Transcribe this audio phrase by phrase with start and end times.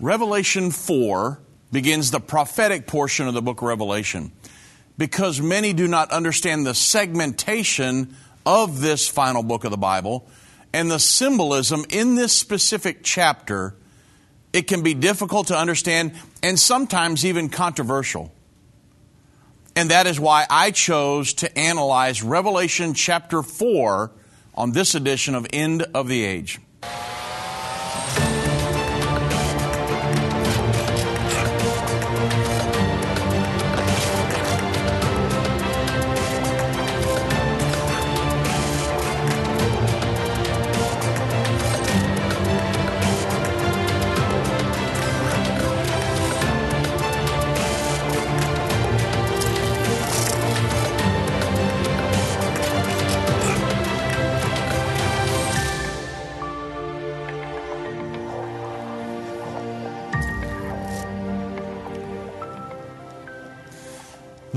[0.00, 1.40] Revelation 4
[1.72, 4.30] begins the prophetic portion of the book of Revelation
[4.96, 8.14] because many do not understand the segmentation
[8.46, 10.24] of this final book of the Bible
[10.72, 13.74] and the symbolism in this specific chapter.
[14.52, 16.12] It can be difficult to understand
[16.44, 18.32] and sometimes even controversial.
[19.74, 24.12] And that is why I chose to analyze Revelation chapter 4
[24.54, 26.60] on this edition of End of the Age.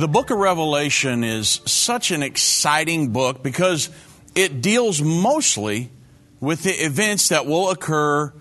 [0.02, 3.92] The book of Revelation is such an exciting book because
[4.34, 5.92] it deals mostly
[6.40, 8.34] with the events that will occur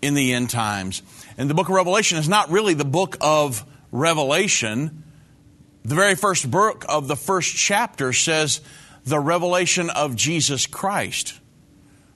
[0.00, 1.02] in the end times.
[1.36, 5.04] And the book of Revelation is not really the book of Revelation.
[5.84, 8.62] The very first book of the first chapter says
[9.04, 11.38] the revelation of Jesus Christ.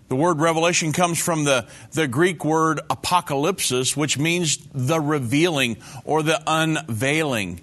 [0.08, 6.22] The word revelation comes from the, the Greek word apocalypsis, which means the revealing or
[6.22, 7.60] the unveiling.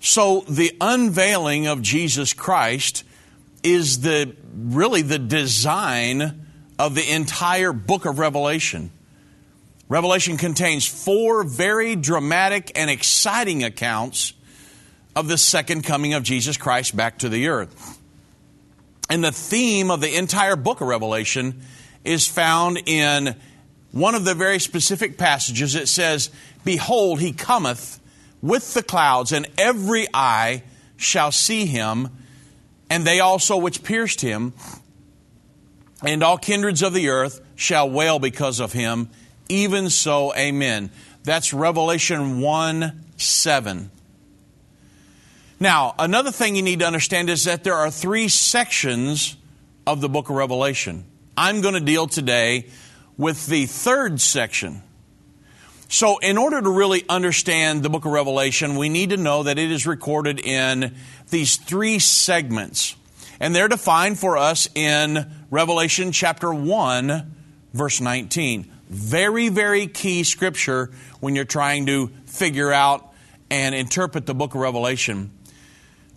[0.00, 3.04] So the unveiling of Jesus Christ
[3.62, 6.46] is the really the design
[6.78, 8.90] of the entire book of Revelation.
[9.88, 14.32] Revelation contains four very dramatic and exciting accounts
[15.14, 17.98] of the second coming of Jesus Christ back to the earth.
[19.10, 21.60] And the theme of the entire book of Revelation
[22.04, 23.36] is found in
[23.92, 25.74] one of the very specific passages.
[25.74, 26.30] It says,
[26.64, 27.99] Behold, he cometh
[28.42, 30.62] with the clouds, and every eye
[30.96, 32.08] shall see him,
[32.88, 34.52] and they also which pierced him,
[36.02, 39.10] and all kindreds of the earth shall wail because of him.
[39.48, 40.90] Even so, amen.
[41.24, 43.90] That's Revelation 1 7.
[45.58, 49.36] Now, another thing you need to understand is that there are three sections
[49.86, 51.04] of the book of Revelation.
[51.36, 52.68] I'm going to deal today
[53.18, 54.82] with the third section.
[55.92, 59.58] So, in order to really understand the book of Revelation, we need to know that
[59.58, 60.94] it is recorded in
[61.30, 62.94] these three segments.
[63.40, 67.34] And they're defined for us in Revelation chapter 1,
[67.72, 68.70] verse 19.
[68.88, 73.12] Very, very key scripture when you're trying to figure out
[73.50, 75.32] and interpret the book of Revelation.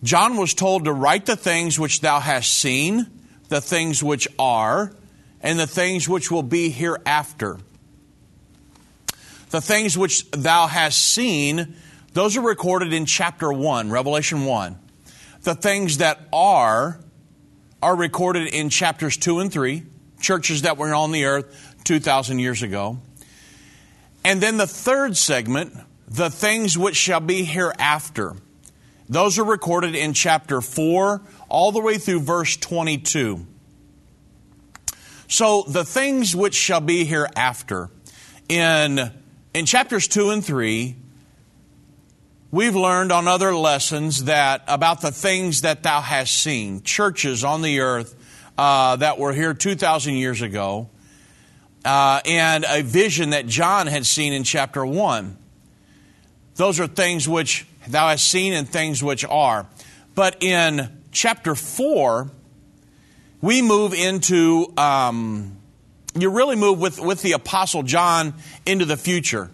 [0.03, 3.07] John was told to write the things which thou hast seen,
[3.50, 4.94] the things which are,
[5.41, 7.57] and the things which will be hereafter
[9.53, 11.75] the things which thou hast seen,
[12.14, 14.80] those are recorded in chapter 1, Revelation 1.
[15.44, 17.00] The things that are,
[17.80, 19.84] are recorded in chapters 2 and 3,
[20.19, 22.97] churches that were on the earth 2,000 years ago.
[24.25, 25.78] And then the third segment,
[26.08, 28.34] the things which shall be hereafter.
[29.08, 33.46] Those are recorded in chapter 4 all the way through verse 22.
[35.28, 37.91] So the things which shall be hereafter
[38.50, 39.12] in
[39.53, 40.96] in chapters 2 and 3,
[42.52, 47.62] we've learned on other lessons that about the things that thou hast seen, churches on
[47.62, 48.16] the earth
[48.58, 50.90] uh, that were here 2,000 years ago,
[51.86, 55.38] uh, and a vision that John had seen in chapter 1.
[56.56, 59.68] Those are things which thou hast seen and things which are.
[60.16, 62.30] But in chapter 4,
[63.41, 65.58] we move into um,
[66.16, 68.34] you really move with, with the Apostle John
[68.66, 69.50] into the future.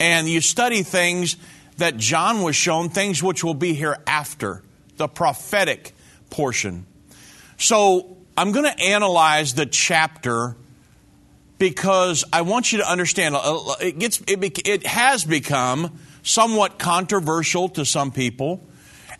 [0.00, 1.36] And you study things
[1.76, 4.62] that John was shown, things which will be hereafter,
[4.96, 5.92] the prophetic
[6.30, 6.86] portion.
[7.56, 10.56] So I'm going to analyze the chapter
[11.58, 17.68] because I want you to understand uh, it, gets, it, it has become somewhat controversial
[17.70, 18.60] to some people.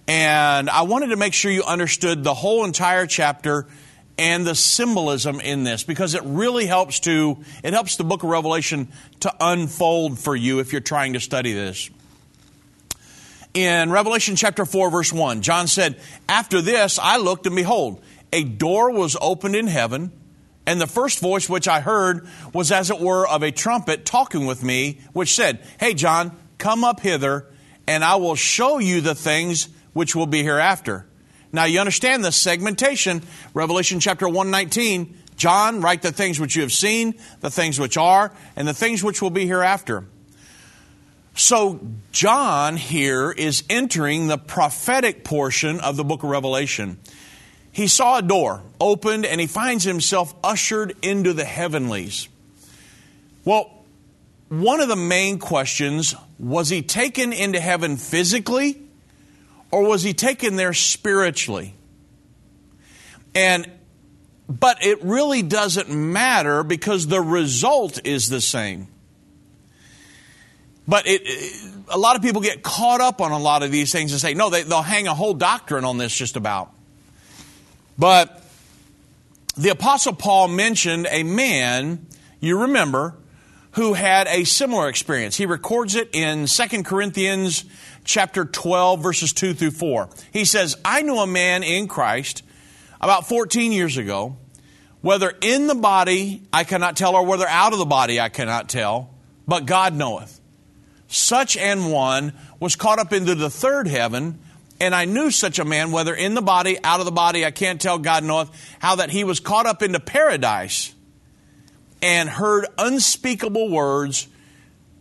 [0.08, 3.68] And I wanted to make sure you understood the whole entire chapter
[4.18, 8.28] and the symbolism in this because it really helps to it helps the book of
[8.28, 8.88] revelation
[9.20, 11.90] to unfold for you if you're trying to study this.
[13.54, 18.44] In revelation chapter 4 verse 1 john said after this i looked and behold a
[18.44, 20.10] door was opened in heaven
[20.66, 24.46] and the first voice which i heard was as it were of a trumpet talking
[24.46, 27.46] with me which said hey john come up hither
[27.86, 31.06] and i will show you the things which will be hereafter
[31.52, 33.22] now you understand the segmentation.
[33.52, 38.32] Revelation chapter 119, John, write the things which you have seen, the things which are,
[38.56, 40.04] and the things which will be hereafter.
[41.34, 41.80] So,
[42.12, 46.98] John here is entering the prophetic portion of the book of Revelation.
[47.70, 52.28] He saw a door opened and he finds himself ushered into the heavenlies.
[53.46, 53.82] Well,
[54.50, 58.82] one of the main questions was he taken into heaven physically
[59.72, 61.74] or was he taken there spiritually?
[63.34, 63.68] And
[64.48, 68.88] but it really doesn't matter because the result is the same.
[70.86, 71.22] But it,
[71.88, 74.34] a lot of people get caught up on a lot of these things and say,
[74.34, 76.72] no, they, they'll hang a whole doctrine on this just about.
[77.96, 78.42] But
[79.56, 82.06] the Apostle Paul mentioned a man,
[82.40, 83.14] you remember,
[83.72, 85.36] who had a similar experience.
[85.36, 87.64] He records it in 2 Corinthians
[88.04, 90.08] chapter 12 verses 2 through 4.
[90.32, 92.42] He says, I knew a man in Christ
[93.00, 94.36] about 14 years ago,
[95.00, 98.68] whether in the body I cannot tell or whether out of the body I cannot
[98.68, 99.14] tell,
[99.46, 100.40] but God knoweth.
[101.08, 104.38] Such an one was caught up into the third heaven,
[104.80, 107.50] and I knew such a man, whether in the body, out of the body, I
[107.50, 110.94] can't tell, God knoweth, how that he was caught up into paradise
[112.00, 114.26] and heard unspeakable words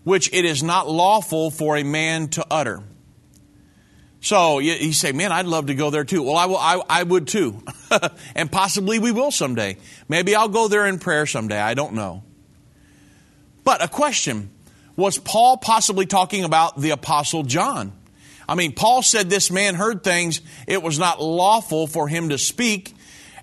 [0.04, 2.84] which it is not lawful for a man to utter.
[4.22, 6.22] So you, say, man, I'd love to go there too.
[6.22, 7.64] Well, I, will, I, I would too.
[8.36, 9.78] and possibly we will someday.
[10.08, 11.60] Maybe I'll go there in prayer someday.
[11.60, 12.24] I don't know.
[13.64, 14.52] But a question
[14.96, 17.94] was Paul possibly talking about the Apostle John?
[18.48, 22.38] I mean, Paul said this man heard things it was not lawful for him to
[22.38, 22.94] speak.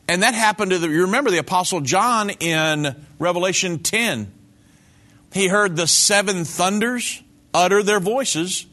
[0.06, 4.32] And that happened to the, you remember the Apostle John in Revelation 10.
[5.32, 7.22] He heard the seven thunders
[7.52, 8.66] utter their voices,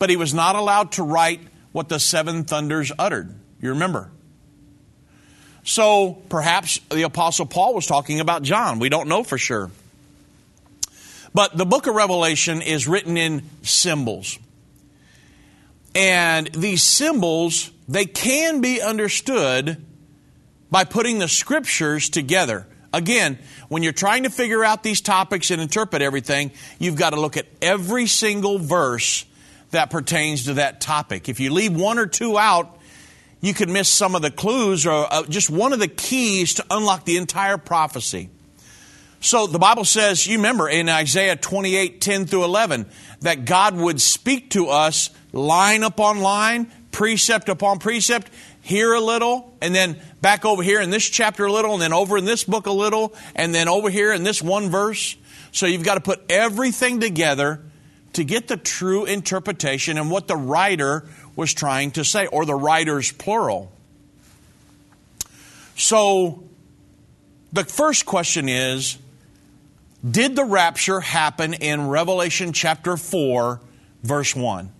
[0.00, 3.32] but he was not allowed to write what the seven thunders uttered.
[3.60, 4.10] You remember?
[5.62, 8.78] So perhaps the Apostle Paul was talking about John.
[8.78, 9.70] We don't know for sure.
[11.34, 14.38] But the book of Revelation is written in symbols.
[15.94, 19.84] And these symbols, they can be understood
[20.70, 22.66] by putting the scriptures together.
[22.92, 23.38] Again,
[23.68, 27.36] when you're trying to figure out these topics and interpret everything, you've got to look
[27.36, 29.26] at every single verse
[29.70, 31.28] that pertains to that topic.
[31.28, 32.78] If you leave one or two out,
[33.40, 36.64] you could miss some of the clues or uh, just one of the keys to
[36.70, 38.28] unlock the entire prophecy.
[39.20, 42.86] So the Bible says, you remember in Isaiah 28 10 through 11,
[43.20, 48.30] that God would speak to us line upon line, precept upon precept,
[48.62, 51.92] here a little, and then back over here in this chapter a little, and then
[51.92, 55.16] over in this book a little, and then over here in this one verse.
[55.52, 57.62] So you've got to put everything together
[58.14, 62.54] to get the true interpretation and what the writer was trying to say, or the
[62.54, 63.70] writers plural.
[65.76, 66.44] So
[67.52, 68.98] the first question is
[70.08, 73.60] Did the rapture happen in Revelation chapter 4,
[74.02, 74.72] verse 1?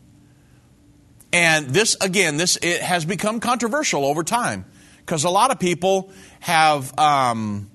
[1.32, 4.65] And this, again, this it has become controversial over time
[4.99, 6.11] because a lot of people
[6.41, 7.71] have um,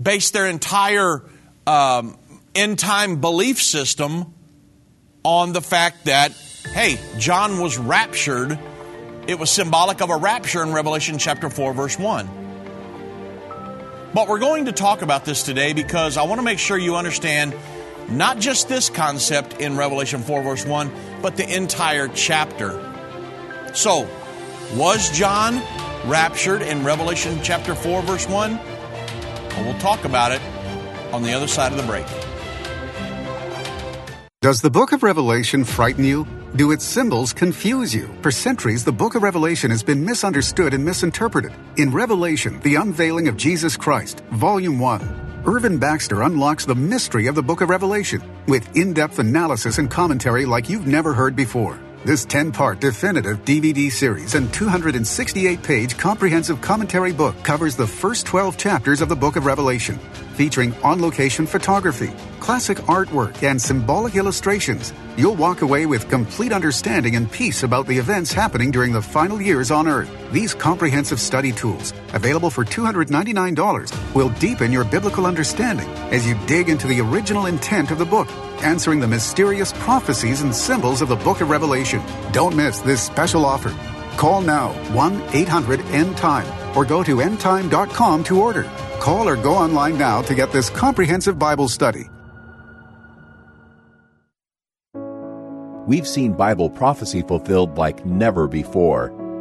[0.00, 1.22] based their entire
[1.66, 2.18] um,
[2.54, 4.34] end time belief system
[5.24, 6.32] on the fact that,
[6.72, 8.58] hey, John was raptured.
[9.26, 12.28] It was symbolic of a rapture in Revelation chapter 4, verse 1.
[14.14, 16.96] But we're going to talk about this today because I want to make sure you
[16.96, 17.54] understand
[18.08, 22.84] not just this concept in Revelation 4, verse 1, but the entire chapter.
[23.74, 24.08] So,
[24.74, 25.56] was John
[26.08, 28.56] raptured in Revelation chapter 4, verse 1?
[28.56, 30.40] Well, we'll talk about it
[31.12, 32.06] on the other side of the break.
[34.40, 36.24] Does the book of Revelation frighten you?
[36.54, 38.08] Do its symbols confuse you?
[38.22, 41.50] For centuries, the book of Revelation has been misunderstood and misinterpreted.
[41.76, 47.34] In Revelation, the unveiling of Jesus Christ, Volume 1, Irvin Baxter unlocks the mystery of
[47.34, 51.76] the book of Revelation with in depth analysis and commentary like you've never heard before.
[52.04, 58.24] This 10 part definitive DVD series and 268 page comprehensive commentary book covers the first
[58.24, 59.98] 12 chapters of the book of Revelation,
[60.34, 64.92] featuring on location photography, classic artwork, and symbolic illustrations.
[65.16, 69.42] You'll walk away with complete understanding and peace about the events happening during the final
[69.42, 70.08] years on Earth.
[70.30, 76.68] These comprehensive study tools, available for $299, will deepen your biblical understanding as you dig
[76.68, 78.28] into the original intent of the book
[78.62, 82.02] answering the mysterious prophecies and symbols of the book of Revelation.
[82.32, 83.74] Don't miss this special offer.
[84.16, 86.46] Call now 1 800 End Time
[86.76, 88.64] or go to endtime.com to order.
[89.00, 92.10] Call or go online now to get this comprehensive Bible study.
[95.88, 99.17] We've seen Bible prophecy fulfilled like never before.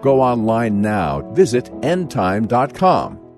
[0.00, 1.22] Go online now.
[1.32, 3.28] Visit endtime.com.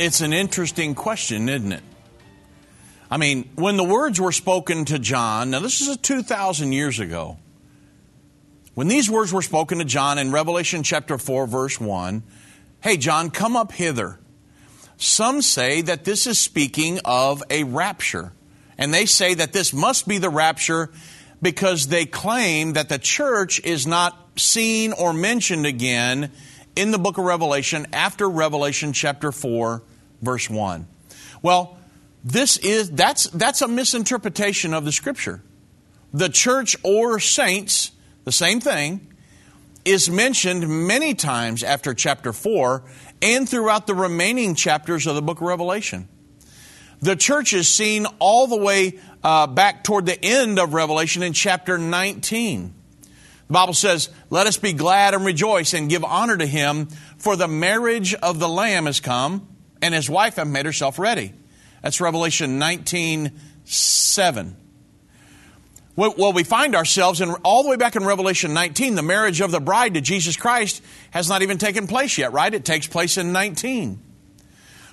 [0.00, 1.82] It's an interesting question, isn't it?
[3.10, 7.36] I mean, when the words were spoken to John, now this is 2,000 years ago.
[8.74, 12.22] When these words were spoken to John in Revelation chapter 4, verse 1,
[12.82, 14.18] hey, John, come up hither.
[14.96, 18.32] Some say that this is speaking of a rapture.
[18.76, 20.90] And they say that this must be the rapture
[21.42, 26.30] because they claim that the church is not seen or mentioned again
[26.76, 29.82] in the book of Revelation after Revelation chapter 4,
[30.22, 30.86] verse 1.
[31.42, 31.78] Well,
[32.22, 35.42] this is that's that's a misinterpretation of the scripture.
[36.12, 37.92] The church or saints,
[38.24, 39.09] the same thing,
[39.84, 42.82] is mentioned many times after chapter 4
[43.22, 46.08] and throughout the remaining chapters of the book of Revelation.
[47.00, 51.32] The church is seen all the way uh, back toward the end of Revelation in
[51.32, 52.74] chapter 19.
[53.46, 57.36] The Bible says, Let us be glad and rejoice and give honor to him, for
[57.36, 59.48] the marriage of the Lamb has come,
[59.80, 61.32] and his wife hath made herself ready.
[61.82, 63.32] That's Revelation 19
[63.64, 64.56] 7.
[65.96, 69.50] Well, we find ourselves in all the way back in Revelation 19, the marriage of
[69.50, 72.52] the bride to Jesus Christ has not even taken place yet, right?
[72.52, 74.00] It takes place in 19.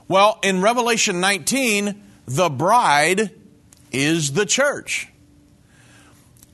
[0.08, 3.32] Well, in Revelation 19, the bride
[3.92, 5.08] is the church.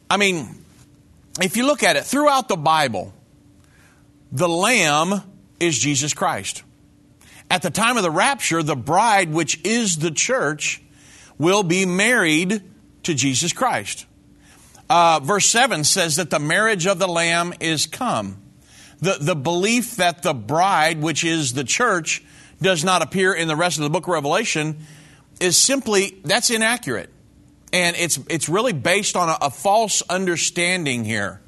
[0.09, 0.63] I mean,
[1.41, 3.13] if you look at it throughout the Bible,
[4.31, 5.23] the Lamb
[5.59, 6.63] is Jesus Christ.
[7.49, 10.81] At the time of the rapture, the bride, which is the church,
[11.39, 12.61] will be married
[13.03, 14.05] to Jesus Christ.
[14.89, 18.41] Uh, verse 7 says that the marriage of the Lamb is come.
[18.99, 22.23] The, the belief that the bride, which is the church,
[22.61, 24.77] does not appear in the rest of the book of Revelation
[25.39, 27.09] is simply, that's inaccurate.
[27.71, 31.41] And it's, it's really based on a, a false understanding here.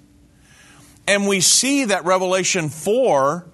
[1.08, 3.48] And we see that Revelation 4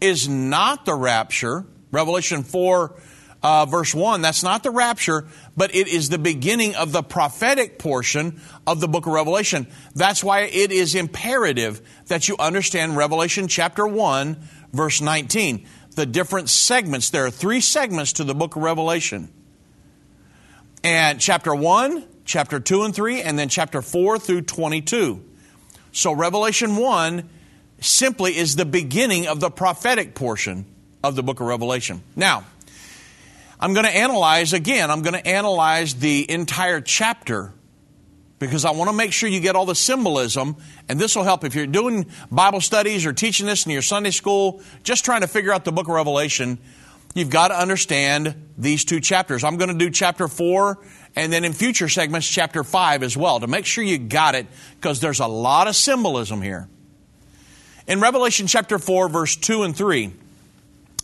[0.00, 1.64] is not the rapture.
[1.92, 3.00] Revelation 4
[3.42, 7.78] uh, verse 1, that's not the rapture, but it is the beginning of the prophetic
[7.78, 9.66] portion of the book of Revelation.
[9.94, 14.36] That's why it is imperative that you understand Revelation chapter 1,
[14.72, 15.66] verse 19.
[15.96, 19.28] The different segments, there are three segments to the book of Revelation.
[20.84, 25.22] And chapter 1, chapter 2 and 3, and then chapter 4 through 22.
[25.92, 27.28] So Revelation 1
[27.80, 30.64] simply is the beginning of the prophetic portion
[31.02, 32.02] of the book of Revelation.
[32.14, 32.44] Now,
[33.62, 37.54] I'm going to analyze again, I'm going to analyze the entire chapter
[38.40, 40.56] because I want to make sure you get all the symbolism,
[40.88, 44.10] and this will help if you're doing Bible studies or teaching this in your Sunday
[44.10, 46.58] school, just trying to figure out the book of Revelation.
[47.14, 49.44] You've got to understand these two chapters.
[49.44, 53.38] I'm going to do chapter 4 and then in future segments, chapter 5 as well,
[53.38, 56.68] to make sure you got it, because there's a lot of symbolism here.
[57.86, 60.14] In Revelation chapter 4, verse 2 and 3,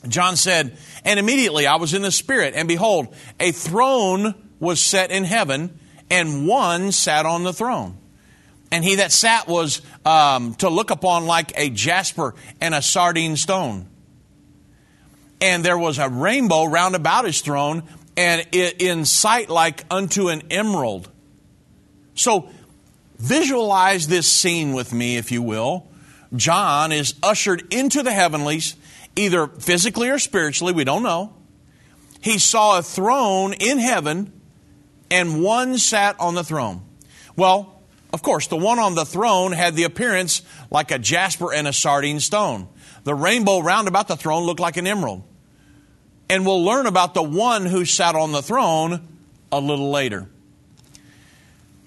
[0.06, 5.10] John said, And immediately I was in the Spirit, and behold, a throne was set
[5.10, 5.78] in heaven,
[6.10, 7.96] and one sat on the throne.
[8.70, 13.36] And he that sat was um, to look upon like a jasper and a sardine
[13.36, 13.86] stone.
[15.40, 17.82] And there was a rainbow round about his throne,
[18.16, 21.08] and it in sight like unto an emerald.
[22.14, 22.50] So
[23.16, 25.86] visualize this scene with me, if you will.
[26.36, 28.76] John is ushered into the heavenlies
[29.18, 31.34] either physically or spiritually, we don't know.
[32.20, 34.32] He saw a throne in heaven
[35.10, 36.82] and one sat on the throne.
[37.36, 37.80] Well,
[38.12, 41.72] of course, the one on the throne had the appearance like a jasper and a
[41.72, 42.68] sardine stone.
[43.04, 45.22] The rainbow round about the throne looked like an emerald.
[46.30, 49.06] And we'll learn about the one who sat on the throne
[49.50, 50.28] a little later.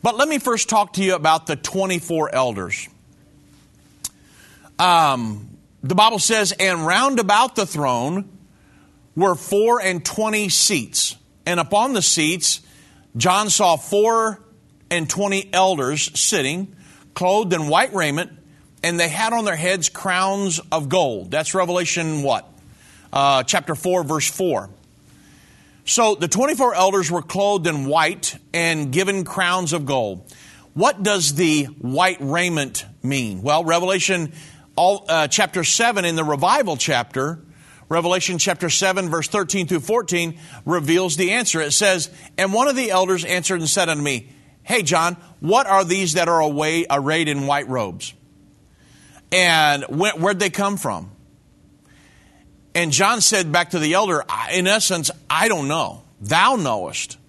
[0.01, 2.87] But let me first talk to you about the 24 elders.
[4.79, 5.50] Um,
[5.83, 8.29] the Bible says, and round about the throne
[9.15, 11.15] were four and twenty seats.
[11.45, 12.61] and upon the seats
[13.17, 14.39] John saw four
[14.89, 16.75] and twenty elders sitting,
[17.13, 18.31] clothed in white raiment,
[18.83, 21.31] and they had on their heads crowns of gold.
[21.31, 22.47] That's Revelation what?
[23.13, 24.69] Uh, chapter 4, verse 4.
[25.85, 30.31] So the 24 elders were clothed in white and given crowns of gold.
[30.73, 33.41] What does the white raiment mean?
[33.41, 34.31] Well, Revelation
[34.81, 37.37] all, uh, chapter 7 in the revival chapter,
[37.87, 41.61] Revelation chapter 7, verse 13 through 14, reveals the answer.
[41.61, 44.29] It says, And one of the elders answered and said unto me,
[44.63, 48.15] Hey, John, what are these that are away, arrayed in white robes?
[49.31, 51.11] And where, where'd they come from?
[52.73, 56.01] And John said back to the elder, In essence, I don't know.
[56.21, 57.19] Thou knowest.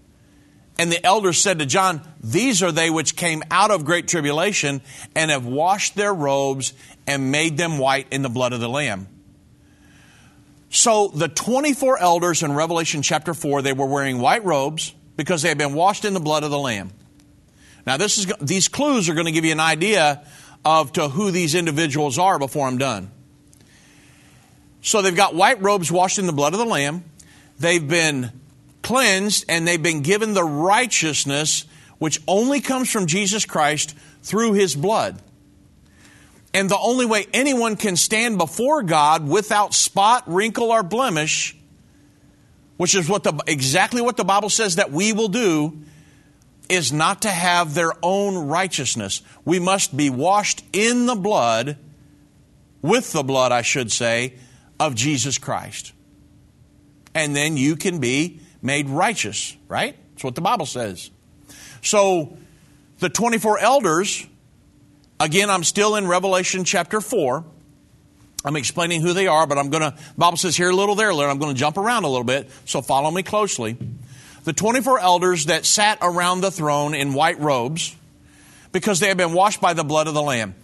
[0.83, 4.83] And the elders said to John, These are they which came out of great tribulation
[5.15, 6.73] and have washed their robes
[7.07, 9.07] and made them white in the blood of the Lamb.
[10.71, 15.51] So the 24 elders in Revelation chapter 4, they were wearing white robes because they
[15.51, 16.91] had been washed in the blood of the Lamb.
[17.87, 20.27] Now, this is, these clues are going to give you an idea
[20.65, 23.09] of to who these individuals are before I'm done.
[24.81, 27.05] So they've got white robes washed in the blood of the Lamb.
[27.61, 28.33] They've been
[28.93, 31.65] cleansed and they've been given the righteousness
[31.99, 35.19] which only comes from Jesus Christ through his blood.
[36.53, 41.57] And the only way anyone can stand before God without spot, wrinkle, or blemish,
[42.77, 45.79] which is what the, exactly what the Bible says that we will do,
[46.69, 49.23] is not to have their own righteousness.
[49.47, 51.79] We must be washed in the blood,
[52.83, 54.35] with the blood, I should say,
[54.79, 55.95] of Jesus Christ.
[57.15, 59.97] And then you can be made righteous, right?
[60.13, 61.11] That's what the Bible says.
[61.83, 62.37] So
[63.01, 64.27] the 24 elders,
[65.19, 67.45] again, I'm still in Revelation chapter 4.
[68.45, 71.11] I'm explaining who they are, but I'm going to, Bible says here a little, there
[71.11, 71.31] a little.
[71.31, 73.77] I'm going to jump around a little bit, so follow me closely.
[74.45, 77.95] The 24 elders that sat around the throne in white robes
[78.73, 80.55] because they had been washed by the blood of the Lamb.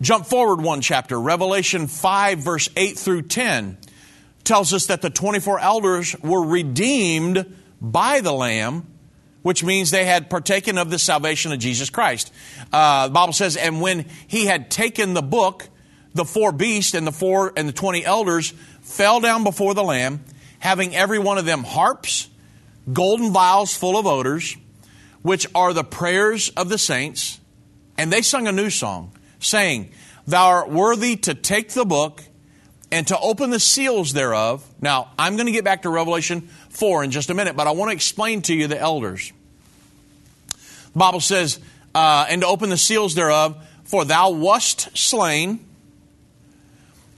[0.00, 3.76] Jump forward one chapter, Revelation 5, verse 8 through 10
[4.44, 8.86] tells us that the 24 elders were redeemed by the Lamb,
[9.42, 12.32] which means they had partaken of the salvation of Jesus Christ.
[12.72, 15.68] Uh, the Bible says, and when he had taken the book,
[16.14, 20.24] the four beasts and the four and the 20 elders fell down before the Lamb,
[20.58, 22.28] having every one of them harps,
[22.92, 24.56] golden vials full of odors,
[25.22, 27.40] which are the prayers of the saints.
[27.96, 29.92] And they sung a new song, saying,
[30.26, 32.22] Thou art worthy to take the book
[32.92, 34.66] and to open the seals thereof.
[34.80, 37.72] Now, I'm going to get back to Revelation 4 in just a minute, but I
[37.72, 39.32] want to explain to you the elders.
[40.92, 41.60] The Bible says,
[41.94, 45.64] uh, and to open the seals thereof, for thou wast slain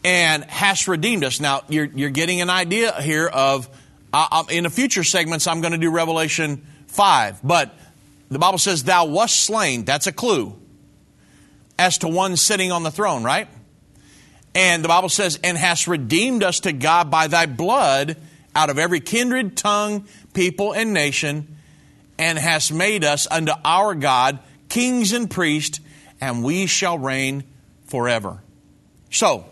[0.04, 1.40] and hast redeemed us.
[1.40, 3.68] Now, you're, you're getting an idea here of,
[4.12, 7.74] uh, in the future segments, I'm going to do Revelation 5, but
[8.30, 9.84] the Bible says, thou wast slain.
[9.84, 10.58] That's a clue
[11.78, 13.48] as to one sitting on the throne, right?
[14.54, 18.16] And the Bible says, and hast redeemed us to God by thy blood
[18.54, 21.56] out of every kindred, tongue, people, and nation,
[22.18, 24.38] and hast made us unto our God
[24.68, 25.80] kings and priests,
[26.20, 27.44] and we shall reign
[27.86, 28.42] forever.
[29.10, 29.46] So,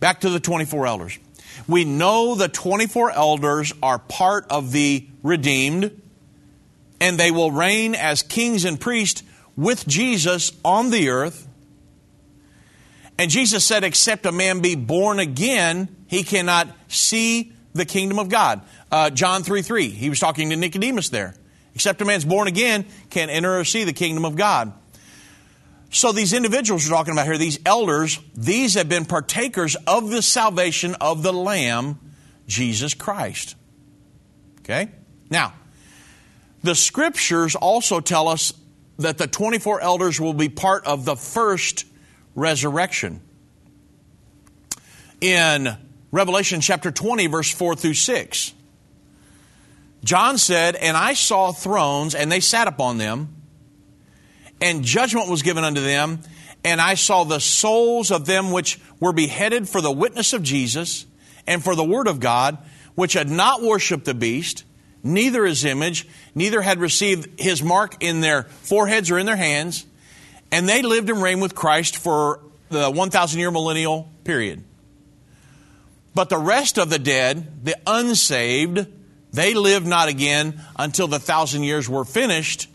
[0.00, 1.18] back to the 24 elders.
[1.66, 6.00] We know the 24 elders are part of the redeemed,
[7.00, 9.22] and they will reign as kings and priests
[9.56, 11.47] with Jesus on the earth
[13.18, 18.28] and Jesus said, except a man be born again, he cannot see the kingdom of
[18.28, 18.62] God.
[18.90, 21.34] Uh, John 3 3, he was talking to Nicodemus there.
[21.74, 24.72] Except a man's born again, can't enter or see the kingdom of God.
[25.90, 30.22] So these individuals we're talking about here, these elders, these have been partakers of the
[30.22, 31.98] salvation of the Lamb,
[32.46, 33.56] Jesus Christ.
[34.60, 34.90] Okay?
[35.30, 35.54] Now,
[36.62, 38.52] the scriptures also tell us
[38.98, 41.84] that the 24 elders will be part of the first
[42.38, 43.20] resurrection.
[45.20, 45.76] In
[46.12, 48.54] Revelation chapter 20, verse 4 through 6,
[50.04, 53.34] John said, And I saw thrones, and they sat upon them,
[54.60, 56.20] and judgment was given unto them.
[56.64, 61.06] And I saw the souls of them which were beheaded for the witness of Jesus
[61.46, 62.58] and for the word of God,
[62.96, 64.64] which had not worshipped the beast,
[65.04, 69.86] neither his image, neither had received his mark in their foreheads or in their hands,
[70.50, 74.64] and they lived and reigned with Christ for the 1,000 year millennial period.
[76.14, 78.86] But the rest of the dead, the unsaved,
[79.32, 82.68] they lived not again until the thousand years were finished.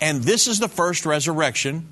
[0.00, 1.88] And this is the first resurrection.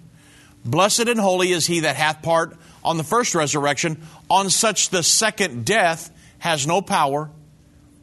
[0.64, 4.02] Blessed and holy is he that hath part on the first resurrection.
[4.28, 7.30] On such the second death has no power,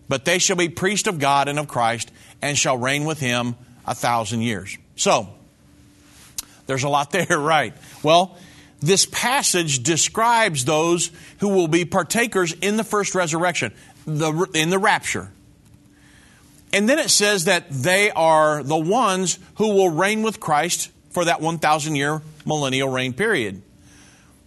[0.07, 3.55] but they shall be priests of God and of Christ, and shall reign with him
[3.85, 4.77] a thousand years.
[4.95, 5.29] So,
[6.65, 7.73] there's a lot there, right?
[8.01, 8.37] Well,
[8.81, 13.73] this passage describes those who will be partakers in the first resurrection,
[14.05, 15.31] the, in the rapture.
[16.73, 21.25] And then it says that they are the ones who will reign with Christ for
[21.25, 23.61] that 1,000 year millennial reign period.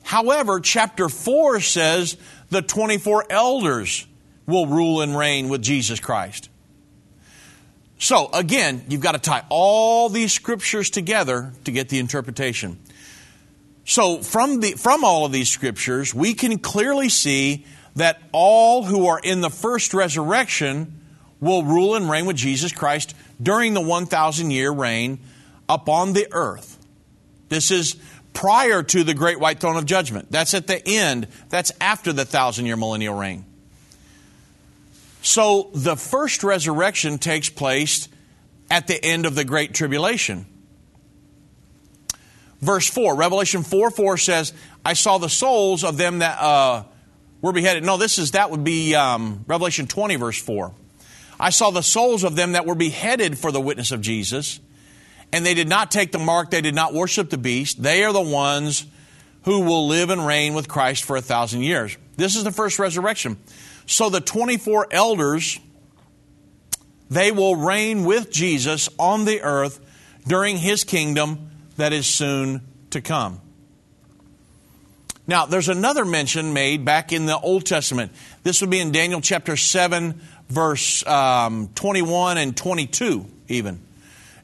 [0.02, 2.16] However, chapter 4 says
[2.50, 4.06] the 24 elders
[4.46, 6.48] will rule and reign with Jesus Christ.
[7.98, 12.78] So, again, you've got to tie all these scriptures together to get the interpretation.
[13.84, 19.06] So, from, the, from all of these scriptures, we can clearly see that all who
[19.06, 21.00] are in the first resurrection
[21.40, 25.18] will rule and reign with Jesus Christ during the 1,000 year reign
[25.68, 26.78] upon the earth.
[27.48, 27.96] This is
[28.32, 30.30] prior to the great white throne of judgment.
[30.30, 33.44] That's at the end, that's after the thousand year millennial reign.
[35.26, 38.08] So the first resurrection takes place
[38.70, 40.46] at the end of the great tribulation.
[42.60, 44.52] Verse 4, Revelation 4 4 says,
[44.84, 46.84] I saw the souls of them that uh,
[47.42, 47.82] were beheaded.
[47.82, 50.72] No, this is, that would be um, Revelation 20, verse 4.
[51.40, 54.60] I saw the souls of them that were beheaded for the witness of Jesus,
[55.32, 57.82] and they did not take the mark, they did not worship the beast.
[57.82, 58.86] They are the ones
[59.42, 61.96] who will live and reign with Christ for a thousand years.
[62.16, 63.38] This is the first resurrection.
[63.86, 65.58] So the 24 elders,
[67.08, 69.80] they will reign with Jesus on the earth
[70.26, 73.40] during his kingdom that is soon to come.
[75.28, 78.12] Now, there's another mention made back in the Old Testament.
[78.44, 83.80] This would be in Daniel chapter 7, verse um, 21 and 22, even.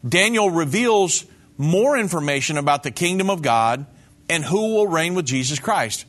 [0.06, 1.24] Daniel reveals
[1.56, 3.86] more information about the kingdom of God
[4.28, 6.04] and who will reign with Jesus Christ.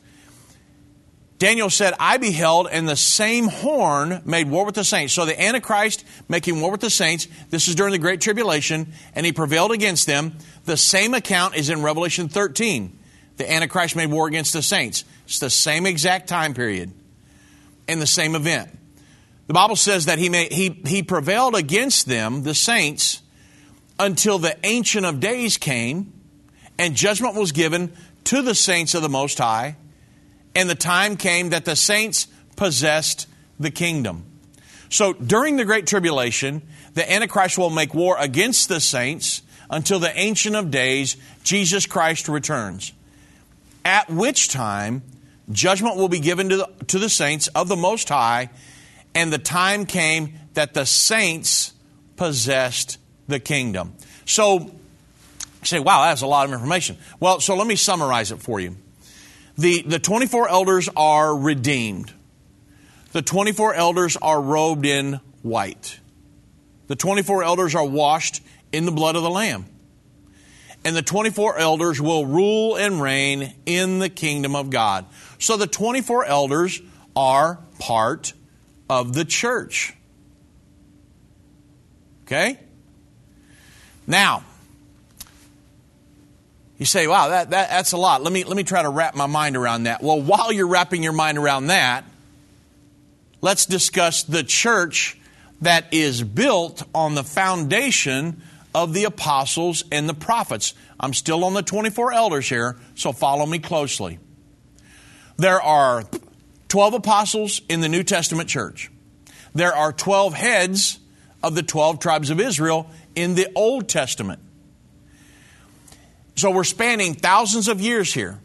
[1.44, 5.12] Daniel said, I beheld, and the same horn made war with the saints.
[5.12, 9.26] So the Antichrist making war with the saints, this is during the Great Tribulation, and
[9.26, 10.38] he prevailed against them.
[10.64, 12.98] The same account is in Revelation 13.
[13.36, 15.04] The Antichrist made war against the saints.
[15.26, 16.90] It's the same exact time period
[17.88, 18.70] and the same event.
[19.46, 23.20] The Bible says that he, may, he, he prevailed against them, the saints,
[23.98, 26.10] until the Ancient of Days came
[26.78, 29.76] and judgment was given to the saints of the Most High
[30.54, 33.26] and the time came that the saints possessed
[33.58, 34.24] the kingdom.
[34.88, 36.62] So during the Great Tribulation,
[36.94, 42.28] the Antichrist will make war against the saints until the Ancient of Days, Jesus Christ,
[42.28, 42.92] returns.
[43.84, 45.02] At which time,
[45.50, 48.50] judgment will be given to the, to the saints of the Most High,
[49.14, 51.72] and the time came that the saints
[52.16, 53.94] possessed the kingdom.
[54.26, 54.70] So,
[55.62, 56.96] say, wow, that's a lot of information.
[57.20, 58.76] Well, so let me summarize it for you.
[59.56, 62.12] The, the 24 elders are redeemed.
[63.12, 66.00] The 24 elders are robed in white.
[66.88, 69.66] The 24 elders are washed in the blood of the Lamb.
[70.84, 75.06] And the 24 elders will rule and reign in the kingdom of God.
[75.38, 76.82] So the 24 elders
[77.16, 78.34] are part
[78.90, 79.94] of the church.
[82.24, 82.58] Okay?
[84.06, 84.44] Now,
[86.78, 88.22] you say, wow, that, that, that's a lot.
[88.22, 90.02] Let me, let me try to wrap my mind around that.
[90.02, 92.04] Well, while you're wrapping your mind around that,
[93.40, 95.18] let's discuss the church
[95.60, 98.42] that is built on the foundation
[98.74, 100.74] of the apostles and the prophets.
[100.98, 104.18] I'm still on the 24 elders here, so follow me closely.
[105.36, 106.04] There are
[106.68, 108.90] 12 apostles in the New Testament church.
[109.54, 110.98] There are 12 heads
[111.42, 114.40] of the 12 tribes of Israel in the Old Testament.
[116.36, 118.40] So we're spanning thousands of years here.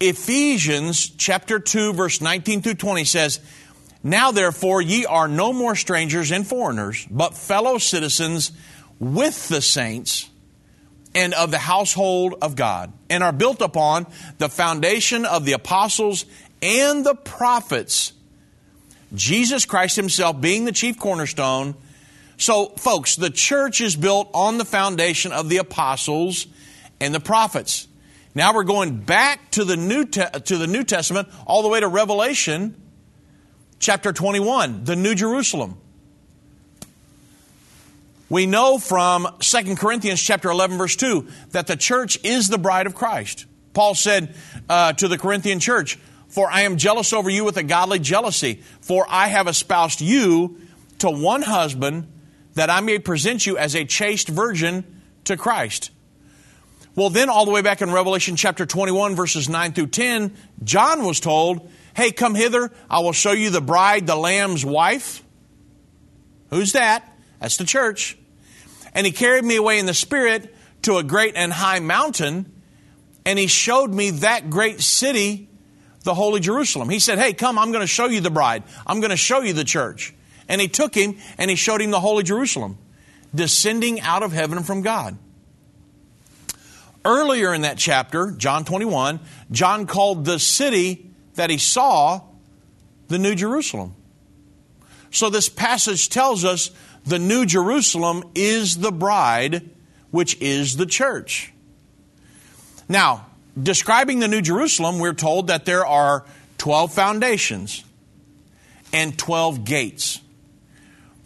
[0.00, 3.40] Ephesians chapter 2 verse 19 through 20 says,
[4.02, 8.52] Now therefore ye are no more strangers and foreigners, but fellow citizens
[8.98, 10.28] with the saints
[11.14, 14.06] and of the household of God, and are built upon
[14.38, 16.26] the foundation of the apostles
[16.60, 18.12] and the prophets,
[19.14, 21.76] Jesus Christ himself being the chief cornerstone.
[22.36, 26.48] So folks, the church is built on the foundation of the apostles
[27.00, 27.88] and the prophets.
[28.34, 31.80] Now we're going back to the New, Te- to the New Testament, all the way
[31.80, 32.80] to Revelation
[33.78, 35.78] chapter 21, the New Jerusalem.
[38.28, 42.86] We know from 2 Corinthians chapter 11, verse 2, that the church is the bride
[42.86, 43.46] of Christ.
[43.74, 44.34] Paul said
[44.68, 45.96] uh, to the Corinthian church,
[46.28, 50.58] For I am jealous over you with a godly jealousy, for I have espoused you
[51.00, 52.08] to one husband,
[52.54, 55.90] that I may present you as a chaste virgin to Christ.
[56.96, 61.04] Well, then, all the way back in Revelation chapter 21, verses 9 through 10, John
[61.04, 65.24] was told, Hey, come hither, I will show you the bride, the Lamb's wife.
[66.50, 67.08] Who's that?
[67.40, 68.16] That's the church.
[68.94, 72.52] And he carried me away in the Spirit to a great and high mountain,
[73.26, 75.48] and he showed me that great city,
[76.04, 76.90] the Holy Jerusalem.
[76.90, 78.62] He said, Hey, come, I'm going to show you the bride.
[78.86, 80.14] I'm going to show you the church.
[80.48, 82.78] And he took him and he showed him the Holy Jerusalem,
[83.34, 85.18] descending out of heaven from God.
[87.04, 92.22] Earlier in that chapter, John 21, John called the city that he saw
[93.08, 93.94] the New Jerusalem.
[95.10, 96.70] So this passage tells us
[97.04, 99.68] the New Jerusalem is the bride,
[100.10, 101.52] which is the church.
[102.88, 103.26] Now,
[103.60, 106.24] describing the New Jerusalem, we're told that there are
[106.58, 107.84] 12 foundations
[108.92, 110.20] and 12 gates.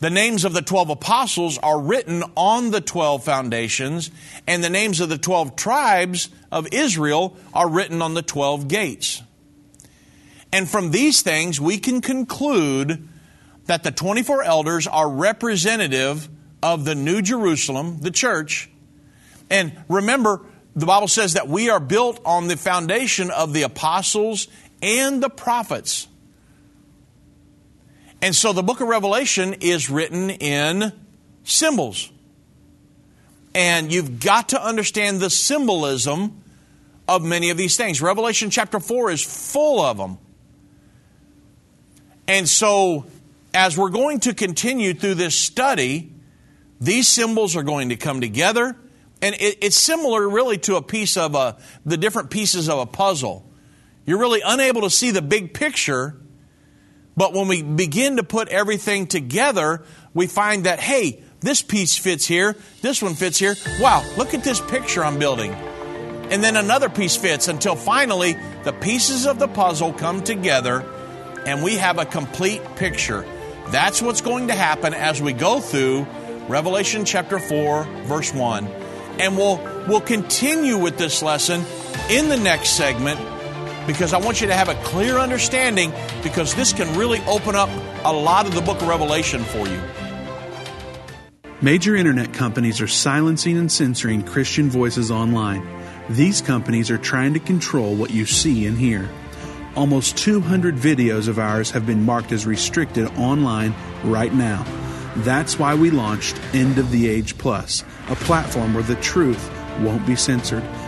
[0.00, 4.10] The names of the 12 apostles are written on the 12 foundations,
[4.46, 9.22] and the names of the 12 tribes of Israel are written on the 12 gates.
[10.52, 13.08] And from these things, we can conclude
[13.66, 16.28] that the 24 elders are representative
[16.62, 18.70] of the New Jerusalem, the church.
[19.50, 20.42] And remember,
[20.74, 24.46] the Bible says that we are built on the foundation of the apostles
[24.80, 26.06] and the prophets.
[28.20, 30.92] And so the book of Revelation is written in
[31.44, 32.10] symbols.
[33.54, 36.42] And you've got to understand the symbolism
[37.06, 38.02] of many of these things.
[38.02, 40.18] Revelation chapter 4 is full of them.
[42.26, 43.06] And so,
[43.54, 46.12] as we're going to continue through this study,
[46.80, 48.76] these symbols are going to come together.
[49.22, 52.86] And it, it's similar, really, to a piece of a, the different pieces of a
[52.86, 53.50] puzzle.
[54.04, 56.16] You're really unable to see the big picture
[57.18, 59.82] but when we begin to put everything together,
[60.14, 63.56] we find that, hey, this piece fits here, this one fits here.
[63.80, 65.52] Wow, look at this picture I'm building.
[66.30, 70.84] And then another piece fits until finally the pieces of the puzzle come together
[71.44, 73.26] and we have a complete picture.
[73.68, 76.06] That's what's going to happen as we go through
[76.48, 78.66] Revelation chapter 4, verse 1.
[79.18, 79.56] And we'll,
[79.88, 81.64] we'll continue with this lesson
[82.08, 83.18] in the next segment
[83.88, 87.70] because I want you to have a clear understanding because this can really open up
[88.04, 89.80] a lot of the book of Revelation for you.
[91.62, 95.66] Major internet companies are silencing and censoring Christian voices online.
[96.10, 99.08] These companies are trying to control what you see and hear.
[99.74, 103.74] Almost 200 videos of ours have been marked as restricted online
[104.04, 104.64] right now.
[105.16, 110.06] That's why we launched End of the Age Plus, a platform where the truth won't
[110.06, 110.62] be censored,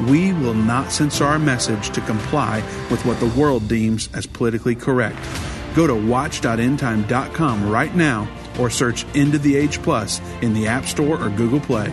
[0.00, 4.74] We will not censor our message to comply with what the world deems as politically
[4.74, 5.18] correct.
[5.74, 10.86] Go to watch.endtime.com right now or search End of the Age Plus in the App
[10.86, 11.92] Store or Google Play.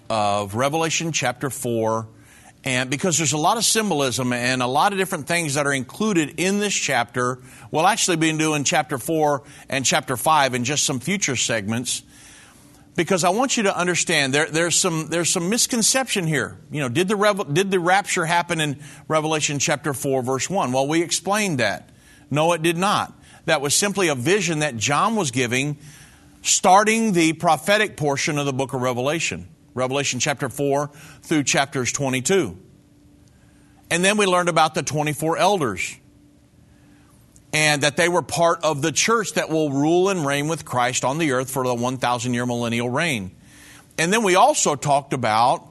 [0.11, 2.05] of Revelation chapter 4.
[2.65, 5.71] And because there's a lot of symbolism and a lot of different things that are
[5.71, 7.39] included in this chapter,
[7.71, 12.03] we'll actually be doing chapter 4 and chapter 5 in just some future segments.
[12.93, 16.57] Because I want you to understand there, there's some there's some misconception here.
[16.69, 20.73] You know, did the did the rapture happen in Revelation chapter 4 verse 1?
[20.73, 21.89] Well, we explained that.
[22.29, 23.17] No, it did not.
[23.45, 25.77] That was simply a vision that John was giving
[26.41, 29.47] starting the prophetic portion of the book of Revelation.
[29.73, 30.89] Revelation chapter 4
[31.21, 32.57] through chapters 22.
[33.89, 35.97] And then we learned about the 24 elders
[37.53, 41.03] and that they were part of the church that will rule and reign with Christ
[41.03, 43.31] on the earth for the 1,000 year millennial reign.
[43.97, 45.67] And then we also talked about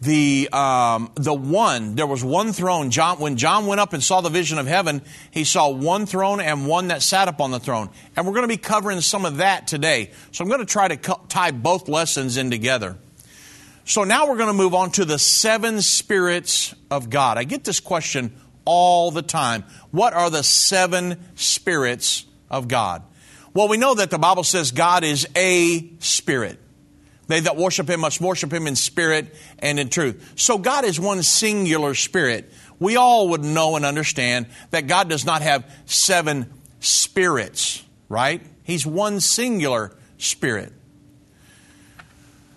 [0.00, 1.94] the um, the one.
[1.94, 2.90] There was one throne.
[2.90, 6.40] John, when John went up and saw the vision of heaven, he saw one throne
[6.40, 7.90] and one that sat upon the throne.
[8.14, 10.10] And we're going to be covering some of that today.
[10.30, 12.96] So I'm going to try to co- tie both lessons in together.
[13.84, 17.36] So now we're going to move on to the seven spirits of God.
[17.36, 19.64] I get this question all the time.
[19.90, 23.02] What are the seven spirits of God?
[23.52, 26.58] Well, we know that the Bible says God is a spirit.
[27.26, 30.32] They that worship him must worship him in spirit and in truth.
[30.36, 32.52] So God is one singular spirit.
[32.78, 38.42] We all would know and understand that God does not have seven spirits, right?
[38.62, 40.72] He's one singular spirit.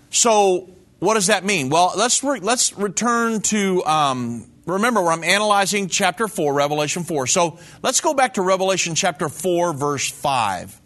[0.09, 1.69] So, what does that mean?
[1.69, 7.27] Well, let's re- let's return to um, remember where I'm analyzing chapter four, Revelation four.
[7.27, 10.79] So let's go back to Revelation chapter four, verse five.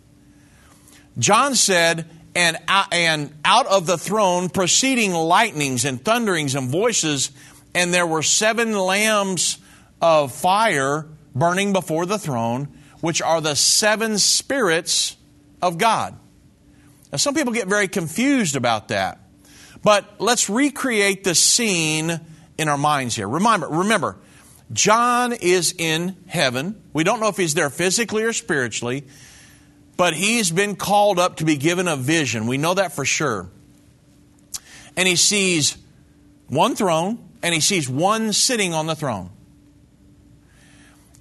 [1.18, 2.58] John said, and,
[2.92, 7.32] and out of the throne proceeding lightnings and thunderings and voices,
[7.74, 9.58] and there were seven lambs
[10.02, 12.68] of fire burning before the throne,
[13.02, 15.18] which are the seven spirits
[15.62, 16.18] of God.
[17.12, 19.20] Now, some people get very confused about that.
[19.84, 22.20] But let's recreate the scene
[22.58, 23.28] in our minds here.
[23.28, 24.18] Remember, remember,
[24.72, 26.82] John is in heaven.
[26.94, 29.06] We don't know if he's there physically or spiritually
[30.02, 32.48] but he's been called up to be given a vision.
[32.48, 33.48] We know that for sure.
[34.98, 35.78] And he sees
[36.48, 39.30] one throne, and he sees one sitting on the throne.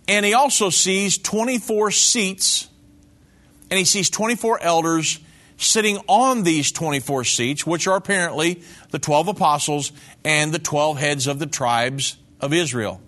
[0.09, 2.69] And he also sees 24 seats,
[3.71, 5.21] and he sees 24 elders
[5.61, 9.93] sitting on these 24 seats, which are apparently the 12 apostles
[10.25, 13.01] and the 12 heads of the tribes of Israel.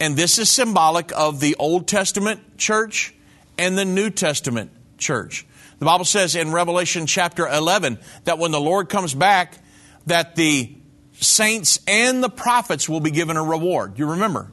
[0.00, 3.14] And this is symbolic of the Old Testament church
[3.58, 5.46] and the New Testament church.
[5.78, 9.58] The Bible says in Revelation chapter 11 that when the Lord comes back,
[10.06, 10.74] that the
[11.14, 13.98] saints and the prophets will be given a reward.
[13.98, 14.50] You remember?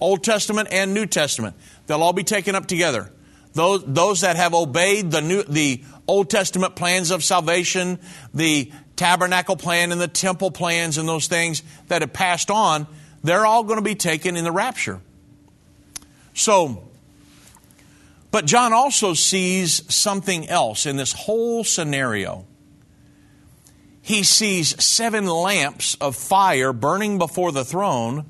[0.00, 1.56] Old Testament and New Testament.
[1.86, 3.10] They'll all be taken up together.
[3.54, 8.00] Those, those that have obeyed the, new, the Old Testament plans of salvation,
[8.32, 12.86] the tabernacle plan and the temple plans and those things that have passed on,
[13.22, 15.00] they're all going to be taken in the rapture.
[16.34, 16.88] So,
[18.32, 22.46] but John also sees something else in this whole scenario.
[24.02, 28.26] He sees seven lamps of fire burning before the throne,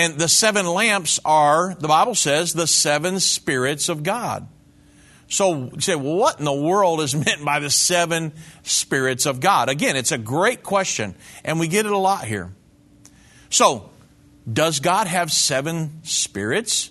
[0.00, 4.48] and the seven lamps are, the Bible says, the seven spirits of God.
[5.28, 8.32] So you say, well, what in the world is meant by the seven
[8.62, 9.68] spirits of God?
[9.68, 12.50] Again, it's a great question, and we get it a lot here.
[13.50, 13.90] So,
[14.50, 16.90] does God have seven spirits?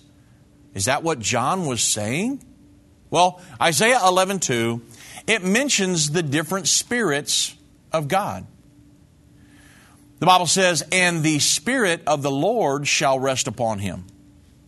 [0.74, 2.44] Is that what John was saying?
[3.10, 4.82] Well, Isaiah 11:2,
[5.26, 7.56] it mentions the different spirits
[7.90, 8.46] of God.
[10.20, 14.04] The Bible says, "And the spirit of the Lord shall rest upon him."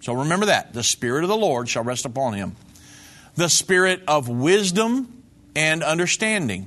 [0.01, 2.57] So remember that, the spirit of the Lord shall rest upon him.
[3.37, 5.23] The spirit of wisdom
[5.55, 6.67] and understanding.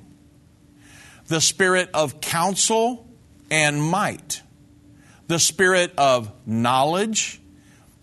[1.28, 3.08] The spirit of counsel
[3.52, 4.41] and might.
[5.28, 7.41] The spirit of knowledge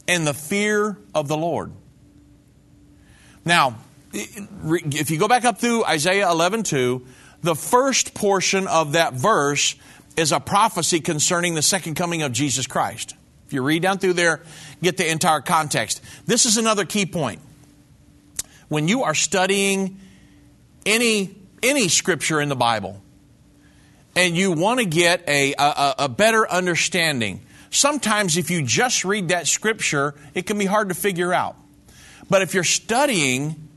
[0.08, 1.72] and the fear of the Lord.
[3.44, 3.76] Now,
[4.12, 7.06] if you go back up through Isaiah 11:2,
[7.42, 9.76] the first portion of that verse
[10.16, 13.14] is a prophecy concerning the second coming of Jesus Christ.
[13.46, 14.42] If you read down through there,
[14.82, 16.02] get the entire context.
[16.26, 17.40] This is another key point.
[18.68, 20.00] When you are studying
[20.86, 23.00] any any scripture in the Bible,
[24.16, 29.28] and you want to get a, a, a better understanding, sometimes if you just read
[29.28, 31.56] that scripture, it can be hard to figure out.
[32.28, 33.68] But if you're studying,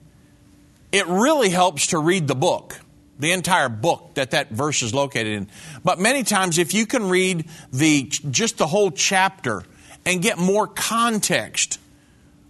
[0.92, 2.80] it really helps to read the book,
[3.20, 5.50] the entire book that that verse is located in.
[5.84, 9.64] But many times, if you can read the just the whole chapter
[10.06, 11.80] and get more context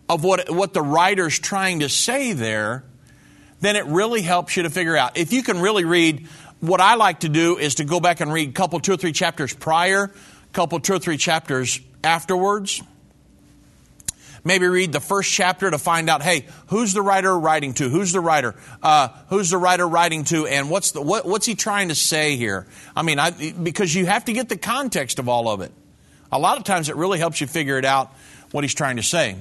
[0.10, 2.84] of what what the writer's trying to say there,
[3.61, 5.18] then it really helps you to figure out.
[5.18, 6.28] If you can really read,
[6.59, 8.97] what I like to do is to go back and read a couple, two or
[8.97, 10.11] three chapters prior,
[10.53, 12.82] couple, two or three chapters afterwards
[14.45, 17.89] Maybe read the first chapter to find out, hey, who's the writer writing to?
[17.89, 18.53] Who's the writer?
[18.81, 20.45] Uh, who's the writer writing to?
[20.45, 22.67] And what's the what, what's he trying to say here?
[22.95, 25.71] I mean, I, because you have to get the context of all of it.
[26.31, 28.13] A lot of times, it really helps you figure it out
[28.51, 29.35] what he's trying to say.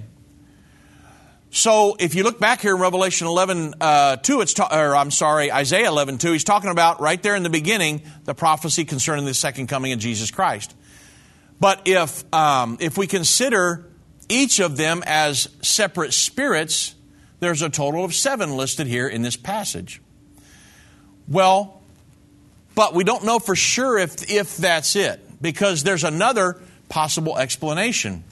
[1.50, 5.10] So if you look back here in Revelation 11, uh, 2, it's ta- or I'm
[5.10, 9.24] sorry, Isaiah 11, 2, he's talking about right there in the beginning the prophecy concerning
[9.24, 10.74] the second coming of Jesus Christ.
[11.60, 13.86] But if, um, if we consider
[14.28, 16.94] each of them as separate spirits,
[17.40, 20.00] there's a total of seven listed here in this passage.
[21.28, 21.82] Well,
[22.74, 28.24] But we don't know for sure if, if that's it, because there's another possible explanation.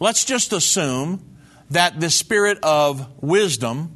[0.00, 1.22] Let's just assume
[1.70, 3.92] that the spirit of wisdom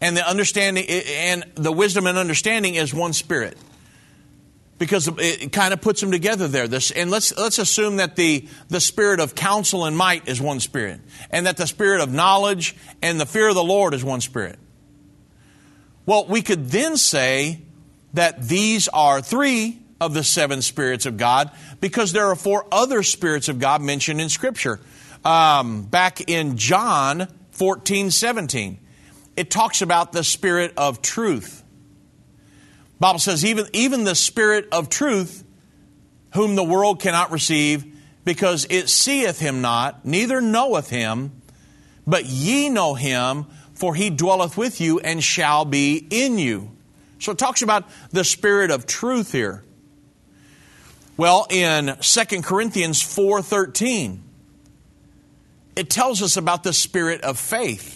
[0.00, 3.56] and the understanding and the wisdom and understanding is one spirit
[4.84, 6.68] because it kind of puts them together there.
[6.68, 10.60] This, and let's let's assume that the the spirit of counsel and might is one
[10.60, 14.20] spirit, and that the spirit of knowledge and the fear of the Lord is one
[14.20, 14.58] spirit.
[16.04, 17.62] Well, we could then say
[18.12, 23.02] that these are three of the seven spirits of God because there are four other
[23.02, 24.80] spirits of God mentioned in Scripture.
[25.24, 28.78] Um, back in John 14, 17,
[29.34, 31.63] it talks about the spirit of truth.
[33.00, 35.44] Bible says, even, even the Spirit of truth,
[36.34, 37.84] whom the world cannot receive,
[38.24, 41.42] because it seeth him not, neither knoweth him,
[42.06, 46.70] but ye know him, for he dwelleth with you and shall be in you.
[47.18, 49.64] So it talks about the Spirit of truth here.
[51.16, 54.20] Well, in 2 Corinthians 4:13,
[55.76, 57.93] it tells us about the spirit of faith.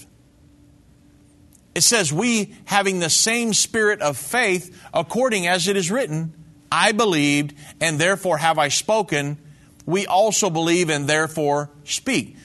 [1.78, 6.34] It says, We, having the same spirit of faith, according as it is written,
[6.72, 9.38] I believed, and therefore have I spoken.
[9.86, 12.36] We also believe, and therefore speak.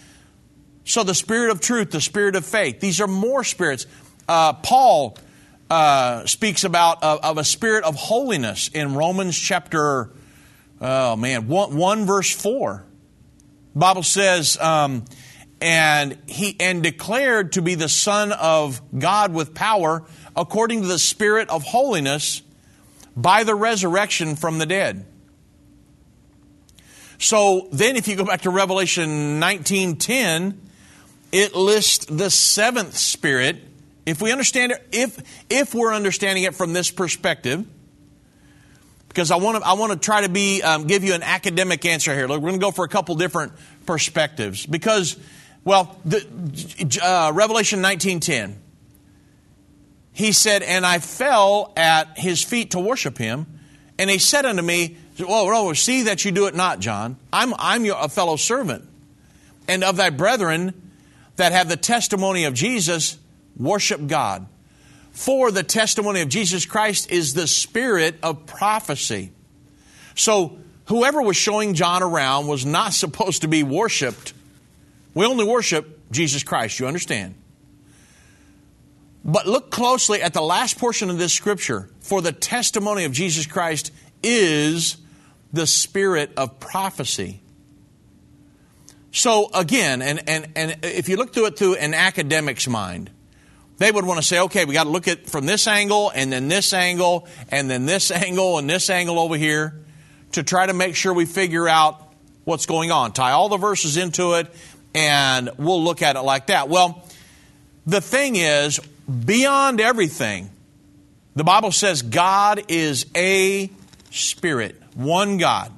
[0.86, 3.88] So the spirit of truth, the spirit of faith, these are more spirits.
[4.28, 5.18] Uh, Paul
[5.68, 10.12] uh, speaks about uh, of a spirit of holiness in Romans chapter,
[10.80, 12.86] oh man, 1, 1 verse 4.
[13.74, 15.06] Bible says, um,
[15.64, 20.04] and he and declared to be the son of God with power
[20.36, 22.42] according to the spirit of holiness
[23.16, 25.06] by the resurrection from the dead.
[27.18, 30.60] So then if you go back to Revelation 19:10,
[31.32, 33.64] it lists the seventh spirit.
[34.06, 37.66] If we understand it if if we're understanding it from this perspective,
[39.08, 41.86] because I want to I want to try to be um, give you an academic
[41.86, 42.28] answer here.
[42.28, 43.54] Look, we're going to go for a couple different
[43.86, 45.18] perspectives because
[45.66, 46.26] well, the,
[47.02, 48.60] uh, Revelation 19:10.
[50.12, 53.48] He said, "And I fell at his feet to worship him,
[53.98, 57.18] and he said unto me, Well, see that you do it not, John.
[57.32, 58.88] I'm I'm your, a fellow servant,
[59.68, 60.74] and of thy brethren
[61.36, 63.18] that have the testimony of Jesus,
[63.56, 64.48] worship God.
[65.12, 69.32] For the testimony of Jesus Christ is the spirit of prophecy."
[70.16, 74.34] So whoever was showing John around was not supposed to be worshiped
[75.14, 77.36] we only worship Jesus Christ, you understand?
[79.26, 81.90] But look closely at the last portion of this scripture.
[82.02, 83.92] For the testimony of Jesus Christ
[84.22, 84.98] is
[85.54, 87.42] the spirit of prophecy.
[89.12, 93.12] So again, and, and, and if you look through it through an academic's mind,
[93.78, 96.32] they would want to say, okay, we got to look at from this angle and
[96.32, 99.80] then this angle and then this angle and this angle over here
[100.34, 102.02] to try to make sure we figure out
[102.44, 103.14] what's going on.
[103.14, 104.54] Tie all the verses into it
[104.94, 106.70] and we'll look at it like that.
[106.70, 107.08] Well,
[107.86, 110.50] the thing is, beyond everything,
[111.36, 113.70] the Bible says God is a
[114.12, 115.72] spirit, one God.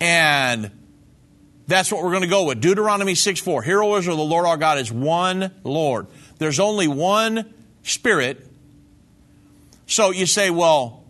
[0.00, 0.70] And
[1.66, 2.60] that's what we're going to go with.
[2.60, 3.62] Deuteronomy 6 4.
[3.62, 6.06] Hear, O Israel, the Lord our God is one Lord.
[6.38, 8.46] There's only one Spirit.
[9.86, 11.02] So you say, well,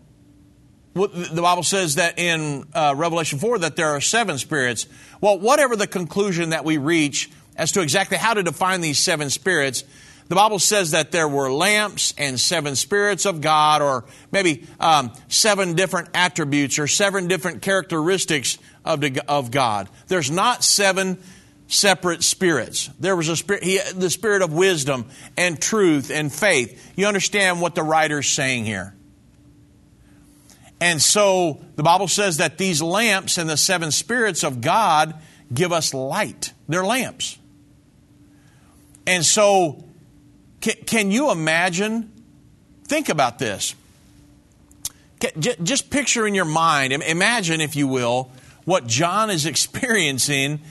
[1.07, 4.87] the Bible says that in uh, Revelation 4 that there are seven spirits.
[5.21, 9.29] Well, whatever the conclusion that we reach as to exactly how to define these seven
[9.29, 9.83] spirits,
[10.29, 15.11] the Bible says that there were lamps and seven spirits of God, or maybe um,
[15.27, 19.89] seven different attributes or seven different characteristics of, the, of God.
[20.07, 21.17] There's not seven
[21.67, 22.89] separate spirits.
[22.99, 26.93] There was a spirit, he, the spirit of wisdom and truth and faith.
[26.95, 28.95] You understand what the writer's saying here.
[30.81, 35.15] And so the Bible says that these lamps and the seven spirits of God
[35.53, 36.53] give us light.
[36.67, 37.37] They're lamps.
[39.05, 39.83] And so,
[40.61, 42.11] can, can you imagine?
[42.85, 43.75] Think about this.
[45.37, 48.31] Just picture in your mind, imagine, if you will,
[48.63, 50.61] what John is experiencing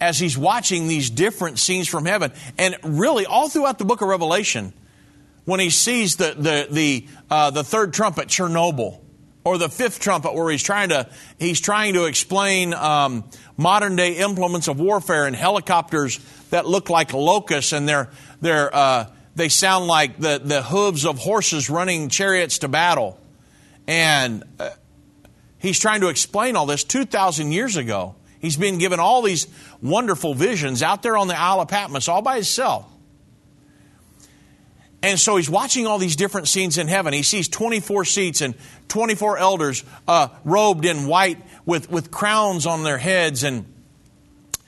[0.00, 2.32] as he's watching these different scenes from heaven.
[2.58, 4.72] And really, all throughout the book of Revelation,
[5.44, 9.00] when he sees the, the, the, uh, the third trumpet, Chernobyl,
[9.46, 13.22] or the fifth trumpet where he's trying to he's trying to explain um,
[13.56, 16.18] modern day implements of warfare and helicopters
[16.50, 21.20] that look like locusts and they're they're uh, they sound like the the hooves of
[21.20, 23.20] horses running chariots to battle.
[23.86, 24.70] And uh,
[25.58, 28.16] he's trying to explain all this 2000 years ago.
[28.40, 29.46] He's been given all these
[29.80, 32.84] wonderful visions out there on the isle of patmos all by himself
[35.02, 37.12] And so he's watching all these different scenes in heaven.
[37.12, 38.54] He sees 24 seats and
[38.88, 43.44] 24 elders uh, robed in white with, with crowns on their heads.
[43.44, 43.72] And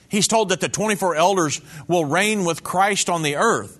[0.09, 3.79] he's told that the 24 elders will reign with Christ on the earth.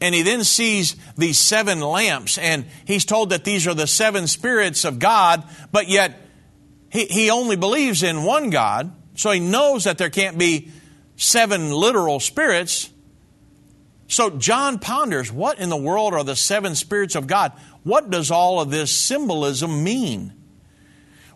[0.00, 4.26] And he then sees these seven lamps, and he's told that these are the seven
[4.26, 6.18] spirits of God, but yet
[6.90, 10.70] he, he only believes in one God, so he knows that there can't be
[11.16, 12.89] seven literal spirits.
[14.10, 17.52] So John ponders what in the world are the seven spirits of God?
[17.84, 20.32] What does all of this symbolism mean?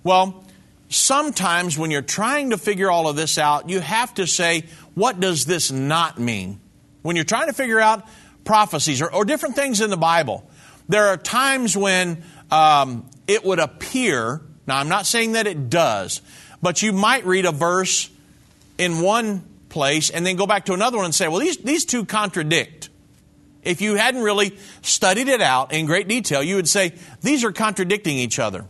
[0.02, 0.44] Well,
[0.88, 4.64] sometimes when you're trying to figure all of this out, you have to say,
[4.94, 6.58] what does this not mean?
[7.02, 8.08] When you're trying to figure out
[8.42, 10.44] prophecies or, or different things in the Bible,
[10.88, 16.22] there are times when um, it would appear, now I'm not saying that it does,
[16.60, 18.10] but you might read a verse
[18.78, 19.44] in one
[19.74, 22.88] place and then go back to another one and say, well, these, these two contradict.
[23.64, 27.52] If you hadn't really studied it out in great detail, you would say, these are
[27.52, 28.66] contradicting each other.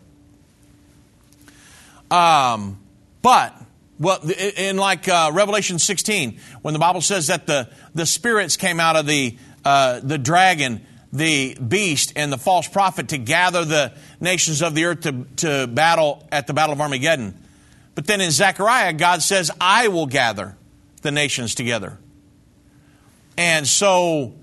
[2.10, 2.80] Um,
[3.20, 3.54] but,
[3.98, 4.18] well,
[4.56, 8.96] in like uh, Revelation 16, when the Bible says that the, the spirits came out
[8.96, 14.62] of the, uh, the dragon, the beast, and the false prophet to gather the nations
[14.62, 17.34] of the earth to, to battle at the Battle of Armageddon.
[17.94, 20.56] But then in Zechariah, God says, I will gather
[21.04, 21.98] the nations together.
[23.36, 24.34] And so,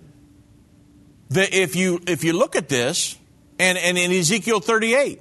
[1.29, 3.17] the, if, you, if you look at this,
[3.59, 5.19] and, and in Ezekiel 38,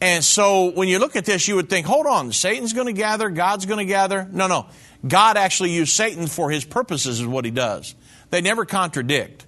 [0.00, 2.92] and so when you look at this, you would think, hold on, Satan's going to
[2.92, 4.28] gather, God's going to gather.
[4.30, 4.66] No, no.
[5.06, 7.94] God actually used Satan for his purposes, is what he does.
[8.30, 9.46] They never contradict.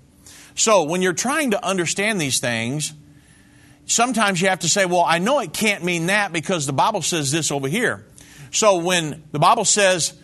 [0.55, 2.93] So when you're trying to understand these things,
[3.87, 7.03] sometimes you have to say, well, I know it can't mean that because the Bible
[7.03, 8.05] says this over here.
[8.51, 10.15] So when the Bible says,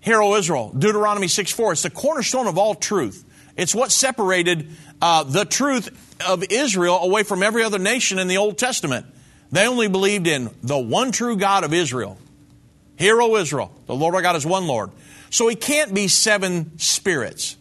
[0.00, 3.24] Hear, O Israel, Deuteronomy 6 4, it's the cornerstone of all truth.
[3.56, 4.70] It's what separated
[5.02, 5.90] uh, the truth
[6.26, 9.06] of Israel away from every other nation in the Old Testament.
[9.50, 12.18] They only believed in the one true God of Israel.
[12.96, 14.90] Hear, O Israel, the Lord our God is one Lord.
[15.30, 17.56] So he can't be seven spirits.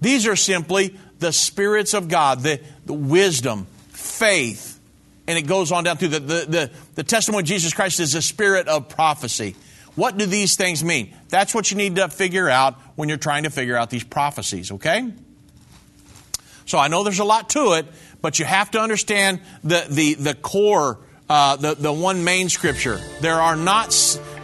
[0.00, 4.78] These are simply the spirits of God, the, the wisdom, faith,
[5.26, 8.12] and it goes on down through the, the, the, the testimony of Jesus Christ is
[8.12, 9.56] the spirit of prophecy.
[9.96, 11.14] What do these things mean?
[11.28, 14.70] That's what you need to figure out when you're trying to figure out these prophecies,
[14.70, 15.12] okay?
[16.66, 17.86] So I know there's a lot to it,
[18.20, 20.98] but you have to understand the, the, the core,
[21.30, 23.00] uh, the, the one main scripture.
[23.20, 23.96] There are not,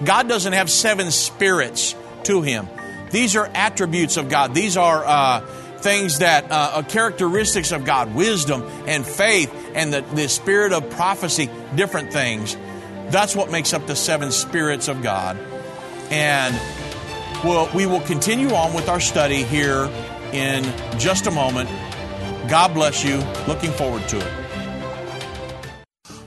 [0.05, 1.95] God doesn't have seven spirits
[2.25, 2.69] to him.
[3.11, 4.55] These are attributes of God.
[4.55, 5.41] These are uh,
[5.79, 10.89] things that uh, are characteristics of God wisdom and faith and the, the spirit of
[10.91, 12.57] prophecy, different things.
[13.11, 15.39] That's what makes up the seven spirits of God.
[16.11, 16.59] And
[17.45, 19.91] we'll, we will continue on with our study here
[20.33, 20.65] in
[20.99, 21.69] just a moment.
[22.49, 23.19] God bless you.
[23.47, 24.33] Looking forward to it.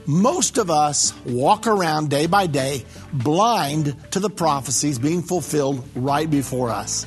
[0.08, 6.30] Most of us walk around day by day blind to the prophecies being fulfilled right
[6.30, 7.06] before us.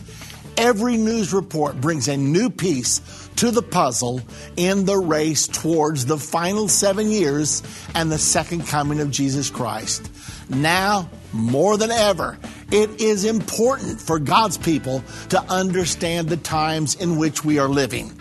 [0.58, 4.20] Every news report brings a new piece to the puzzle
[4.58, 7.64] in the race towards the final seven years
[7.96, 10.12] and the second coming of Jesus Christ.
[10.50, 12.38] Now, more than ever,
[12.70, 18.12] it is important for God's people to understand the times in which we are living.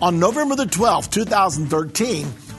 [0.00, 2.32] On November the 12th, 2013,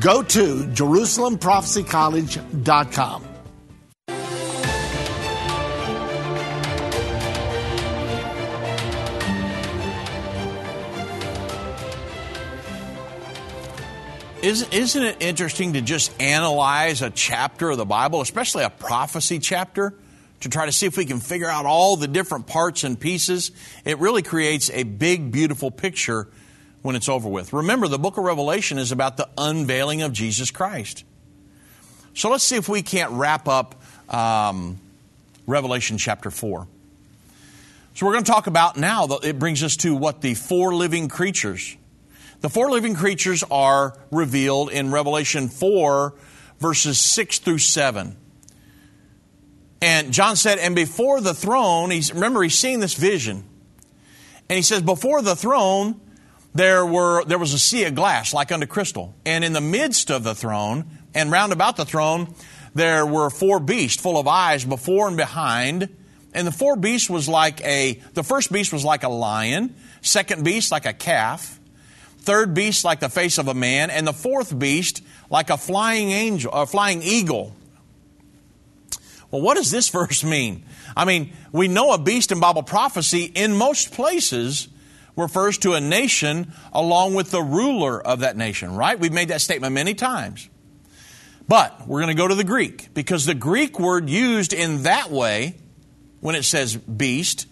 [0.00, 3.22] Go to JerusalemProphecyCollege.com.
[14.42, 19.92] Isn't it interesting to just analyze a chapter of the Bible, especially a prophecy chapter,
[20.40, 23.50] to try to see if we can figure out all the different parts and pieces?
[23.84, 26.28] It really creates a big, beautiful picture
[26.86, 27.52] when it's over with.
[27.52, 31.04] Remember, the book of Revelation is about the unveiling of Jesus Christ.
[32.14, 33.74] So let's see if we can't wrap up
[34.08, 34.78] um,
[35.48, 36.68] Revelation chapter 4.
[37.94, 41.08] So we're going to talk about now, it brings us to what the four living
[41.08, 41.76] creatures.
[42.40, 46.14] The four living creatures are revealed in Revelation 4,
[46.60, 48.16] verses 6 through 7.
[49.82, 53.42] And John said, and before the throne, he's, remember, he's seeing this vision.
[54.48, 56.00] And he says, before the throne,
[56.56, 60.10] there were there was a sea of glass like unto crystal, and in the midst
[60.10, 62.34] of the throne and round about the throne
[62.74, 65.94] there were four beasts full of eyes before and behind,
[66.34, 70.44] and the four beasts was like a the first beast was like a lion, second
[70.44, 71.60] beast like a calf,
[72.20, 76.10] third beast like the face of a man, and the fourth beast like a flying
[76.10, 77.54] angel, a flying eagle.
[79.30, 80.64] Well, what does this verse mean?
[80.96, 84.68] I mean, we know a beast in Bible prophecy in most places
[85.16, 88.98] refers to a nation along with the ruler of that nation, right?
[88.98, 90.48] We've made that statement many times.
[91.48, 95.10] But we're going to go to the Greek because the Greek word used in that
[95.10, 95.56] way,
[96.20, 97.46] when it says beast,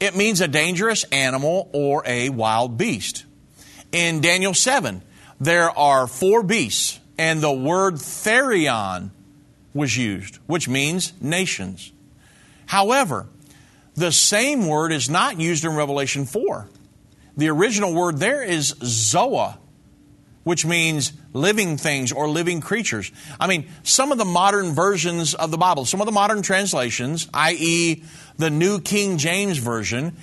[0.00, 3.24] it means a dangerous animal or a wild beast.
[3.92, 5.02] In Daniel 7,
[5.40, 9.10] there are four beasts, and the word therion
[9.74, 11.92] was used, which means nations.
[12.66, 13.26] However,
[13.94, 16.68] the same word is not used in Revelation 4.
[17.38, 19.58] The original word there is zoa,
[20.42, 23.12] which means living things or living creatures.
[23.38, 27.28] I mean, some of the modern versions of the Bible, some of the modern translations,
[27.32, 28.02] i.e.,
[28.38, 30.16] the New King James Version,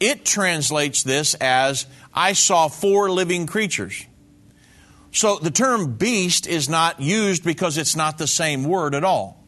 [0.00, 4.06] it translates this as, I saw four living creatures.
[5.12, 9.44] So the term beast is not used because it's not the same word at all.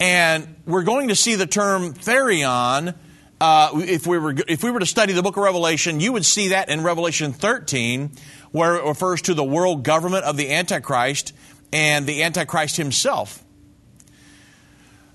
[0.00, 2.94] And we're going to see the term therion
[3.40, 6.24] uh, if we were if we were to study the book of Revelation, you would
[6.24, 8.10] see that in Revelation 13,
[8.52, 11.32] where it refers to the world government of the Antichrist
[11.72, 13.42] and the Antichrist himself.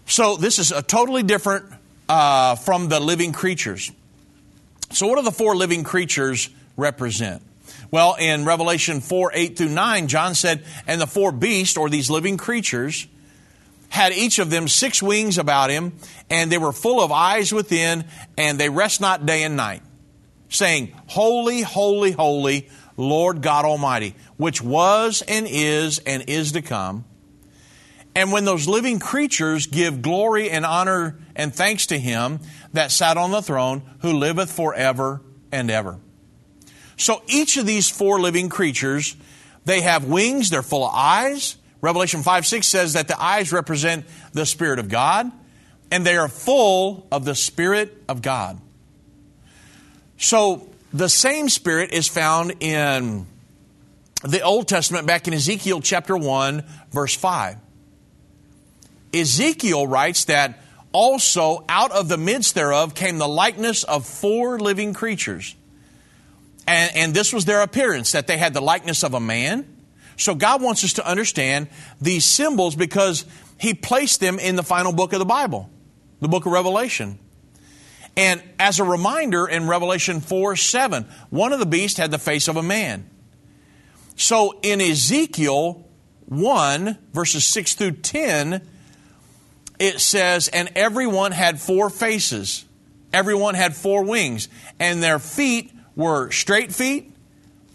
[0.05, 1.65] So this is a totally different
[2.09, 3.91] uh, from the living creatures.
[4.91, 7.41] So what do the four living creatures represent?
[7.89, 12.09] Well, in Revelation 4, 8 through 9, John said, And the four beasts, or these
[12.09, 13.07] living creatures,
[13.91, 15.91] had each of them six wings about him,
[16.29, 18.05] and they were full of eyes within,
[18.37, 19.83] and they rest not day and night,
[20.47, 27.03] saying, Holy, holy, holy, Lord God Almighty, which was and is and is to come.
[28.15, 32.39] And when those living creatures give glory and honor and thanks to him
[32.71, 35.21] that sat on the throne, who liveth forever
[35.51, 35.99] and ever.
[36.95, 39.17] So each of these four living creatures,
[39.65, 44.05] they have wings, they're full of eyes, Revelation 5 6 says that the eyes represent
[44.33, 45.31] the Spirit of God,
[45.89, 48.59] and they are full of the Spirit of God.
[50.17, 53.25] So the same Spirit is found in
[54.23, 57.57] the Old Testament back in Ezekiel chapter 1, verse 5.
[59.13, 60.59] Ezekiel writes that
[60.93, 65.55] also out of the midst thereof came the likeness of four living creatures.
[66.67, 69.65] And, and this was their appearance, that they had the likeness of a man
[70.17, 71.67] so God wants us to understand
[71.99, 73.25] these symbols because
[73.59, 75.69] He placed them in the final book of the Bible,
[76.19, 77.19] the book of Revelation.
[78.17, 82.47] And as a reminder, in Revelation 4 7, one of the beasts had the face
[82.47, 83.09] of a man.
[84.15, 85.87] So in Ezekiel
[86.25, 88.67] 1, verses 6 through 10,
[89.79, 92.65] it says, And everyone had four faces,
[93.13, 94.47] everyone had four wings,
[94.79, 97.11] and their feet were straight feet,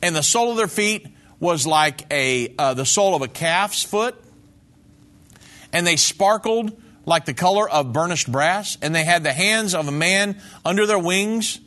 [0.03, 1.09] and the sole of their feet
[1.41, 4.14] was like a uh, the sole of a calf's foot,
[5.72, 9.87] and they sparkled like the color of burnished brass, and they had the hands of
[9.89, 11.61] a man under their wings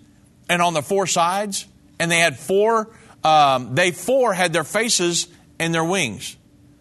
[0.50, 1.66] and on the four sides,
[2.00, 2.90] and they had four.
[3.24, 5.28] Um, they four had their faces
[5.60, 6.38] and their wings.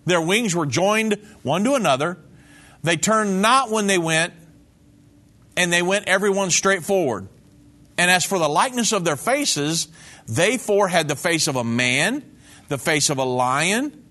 [0.07, 2.19] Their wings were joined one to another.
[2.83, 4.33] They turned not when they went,
[5.57, 7.29] and they went everyone straight forward.
[7.99, 9.89] And as for the likeness of their faces,
[10.27, 12.23] they four had the face of a man
[12.69, 14.05] the face of a lion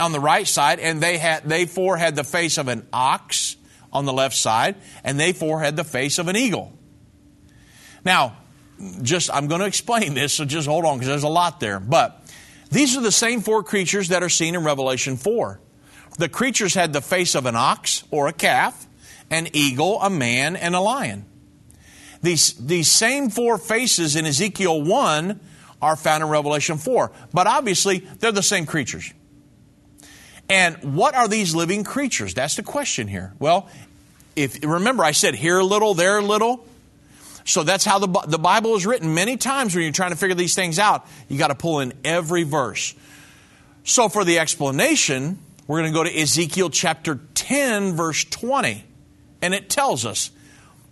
[0.00, 3.56] on the right side, and they had they four had the face of an ox
[3.92, 6.72] on the left side, and they four had the face of an eagle.
[8.04, 8.36] Now,
[9.02, 11.80] just I'm going to explain this, so just hold on because there's a lot there.
[11.80, 12.22] But
[12.70, 15.60] these are the same four creatures that are seen in Revelation 4.
[16.18, 18.86] The creatures had the face of an ox or a calf,
[19.30, 21.24] an eagle, a man, and a lion.
[22.22, 25.40] These, these same four faces in Ezekiel 1
[25.80, 27.10] are found in Revelation 4.
[27.32, 29.12] But obviously, they're the same creatures.
[30.48, 32.34] And what are these living creatures?
[32.34, 33.34] That's the question here.
[33.38, 33.68] Well,
[34.34, 36.64] if remember I said here a little, there a little.
[37.44, 39.14] So that's how the, the Bible is written.
[39.14, 41.92] Many times when you're trying to figure these things out, you got to pull in
[42.04, 42.94] every verse.
[43.84, 48.84] So for the explanation, we're going to go to Ezekiel chapter 10, verse 20.
[49.40, 50.30] And it tells us,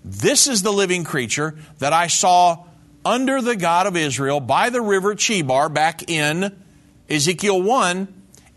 [0.05, 2.64] This is the living creature that I saw
[3.07, 6.61] under the God of Israel by the river Chebar back in
[7.09, 8.09] Ezekiel 1,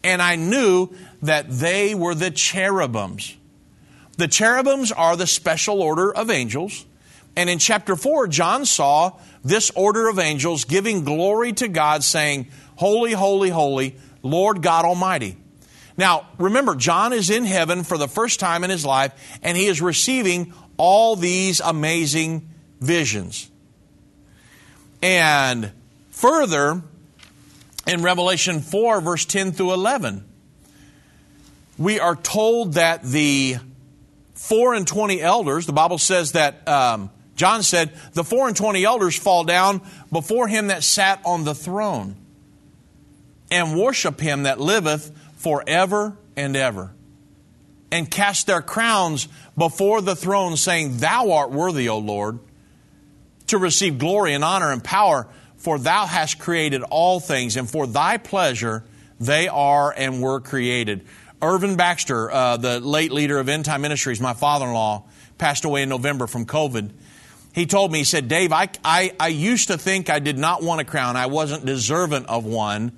[0.04, 0.90] and I knew
[1.22, 3.38] that they were the cherubims.
[4.18, 6.86] The cherubims are the special order of angels,
[7.36, 12.48] And in chapter 4, John saw this order of angels giving glory to God, saying,
[12.76, 15.38] Holy, holy, holy, Lord God Almighty.
[15.96, 19.68] Now, remember, John is in heaven for the first time in his life, and he
[19.68, 22.50] is receiving all these amazing
[22.82, 23.49] visions.
[25.02, 25.72] And
[26.12, 26.82] further,
[27.88, 30.26] in Revelation 4, verse 10 through 11,
[31.78, 33.58] we are told that the
[34.40, 38.84] four and twenty elders, the Bible says that, um, John said, the four and twenty
[38.84, 39.82] elders fall down
[40.12, 42.16] before him that sat on the throne
[43.50, 46.92] and worship him that liveth forever and ever,
[47.92, 49.28] and cast their crowns
[49.58, 52.40] before the throne, saying, Thou art worthy, O Lord,
[53.50, 55.28] to receive glory and honor and power,
[55.58, 58.84] for thou hast created all things, and for thy pleasure
[59.20, 61.06] they are and were created.
[61.42, 65.04] Irvin Baxter, uh, the late leader of End Time Ministries, my father in law,
[65.38, 66.92] passed away in November from COVID.
[67.54, 70.62] He told me, he said, Dave, I, I, I used to think I did not
[70.62, 71.16] want a crown.
[71.16, 72.92] I wasn't deserving of one.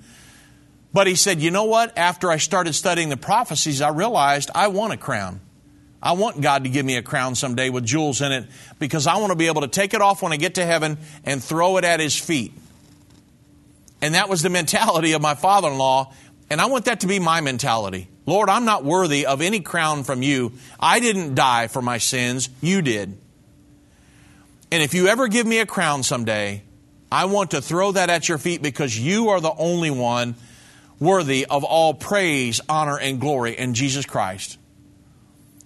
[0.92, 1.96] But he said, you know what?
[1.96, 5.40] After I started studying the prophecies, I realized I want a crown.
[6.02, 8.46] I want God to give me a crown someday with jewels in it
[8.78, 10.98] because I want to be able to take it off when I get to heaven
[11.24, 12.52] and throw it at his feet.
[14.00, 16.12] And that was the mentality of my father in law.
[16.50, 18.08] And I want that to be my mentality.
[18.26, 20.52] Lord, I'm not worthy of any crown from you.
[20.78, 22.48] I didn't die for my sins.
[22.60, 23.16] You did.
[24.72, 26.62] And if you ever give me a crown someday,
[27.12, 30.34] I want to throw that at your feet because you are the only one
[30.98, 34.58] worthy of all praise, honor, and glory in Jesus Christ.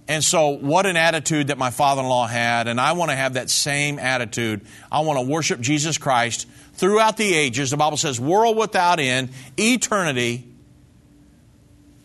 [0.09, 3.17] And so, what an attitude that my father in law had, and I want to
[3.17, 4.61] have that same attitude.
[4.91, 7.71] I want to worship Jesus Christ throughout the ages.
[7.71, 10.45] The Bible says, world without end, eternity.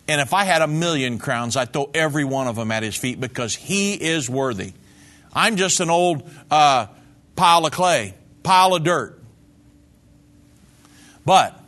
[0.08, 2.96] And if I had a million crowns, I'd throw every one of them at his
[2.96, 4.72] feet because he is worthy.
[5.32, 6.86] I'm just an old uh,
[7.36, 9.22] pile of clay, pile of dirt.
[11.24, 11.58] But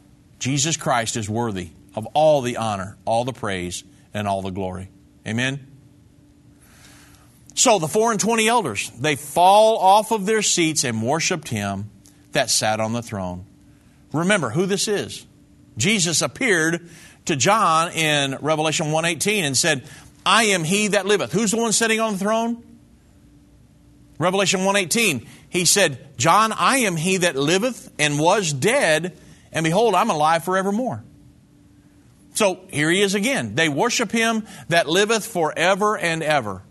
[0.40, 4.90] Jesus Christ is worthy of all the honor, all the praise, and all the glory.
[5.26, 5.64] Amen?
[7.54, 11.90] So the four and twenty elders, they fall off of their seats and worshiped him
[12.32, 13.46] that sat on the throne.
[14.12, 15.24] Remember who this is.
[15.76, 16.88] Jesus appeared
[17.26, 19.84] to John in Revelation 1:18 and said,
[20.26, 22.62] "I am he that liveth." Who's the one sitting on the throne?
[24.18, 25.26] Revelation 1:18.
[25.48, 29.16] He said, "John, I am he that liveth and was dead,
[29.52, 31.04] and behold, I'm alive forevermore."
[32.34, 33.54] So here he is again.
[33.54, 36.63] They worship him that liveth forever and ever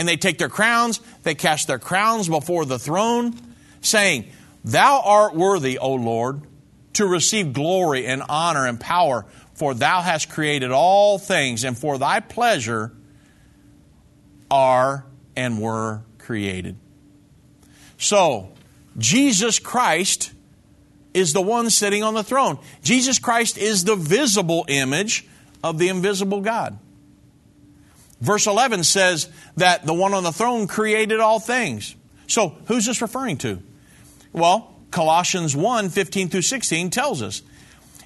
[0.00, 3.38] and they take their crowns, they cast their crowns before the throne,
[3.82, 4.24] saying,
[4.64, 6.40] Thou art worthy, O Lord,
[6.94, 11.98] to receive glory and honor and power, for thou hast created all things, and for
[11.98, 12.94] thy pleasure
[14.50, 15.04] are
[15.36, 16.78] and were created.
[17.98, 18.54] So,
[18.96, 20.32] Jesus Christ
[21.12, 22.58] is the one sitting on the throne.
[22.82, 25.26] Jesus Christ is the visible image
[25.62, 26.78] of the invisible God.
[28.20, 31.94] Verse 11 says that the one on the throne created all things.
[32.26, 33.62] So, who's this referring to?
[34.32, 37.42] Well, Colossians 1 15 through 16 tells us.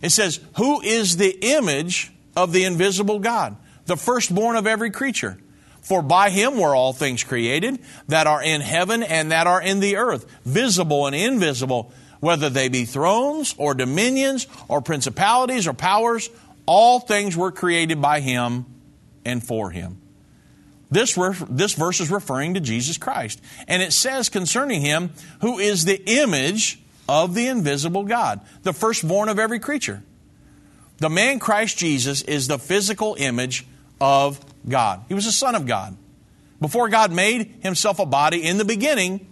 [0.03, 3.57] It says, Who is the image of the invisible God,
[3.87, 5.39] the firstborn of every creature?
[5.81, 9.81] For by him were all things created that are in heaven and that are in
[9.81, 16.31] the earth, visible and invisible, whether they be thrones or dominions or principalities or powers,
[16.65, 18.65] all things were created by him
[19.27, 20.01] and for him.
[20.95, 21.19] This,
[21.51, 23.43] this verse is referring to Jesus Christ.
[23.67, 29.29] And it says concerning him, who is the image of the invisible God, the firstborn
[29.29, 30.03] of every creature.
[30.99, 33.67] The man Christ Jesus is the physical image
[34.01, 34.39] of
[34.69, 35.05] God.
[35.09, 35.97] He was the Son of God.
[36.61, 39.27] Before God made himself a body in the beginning,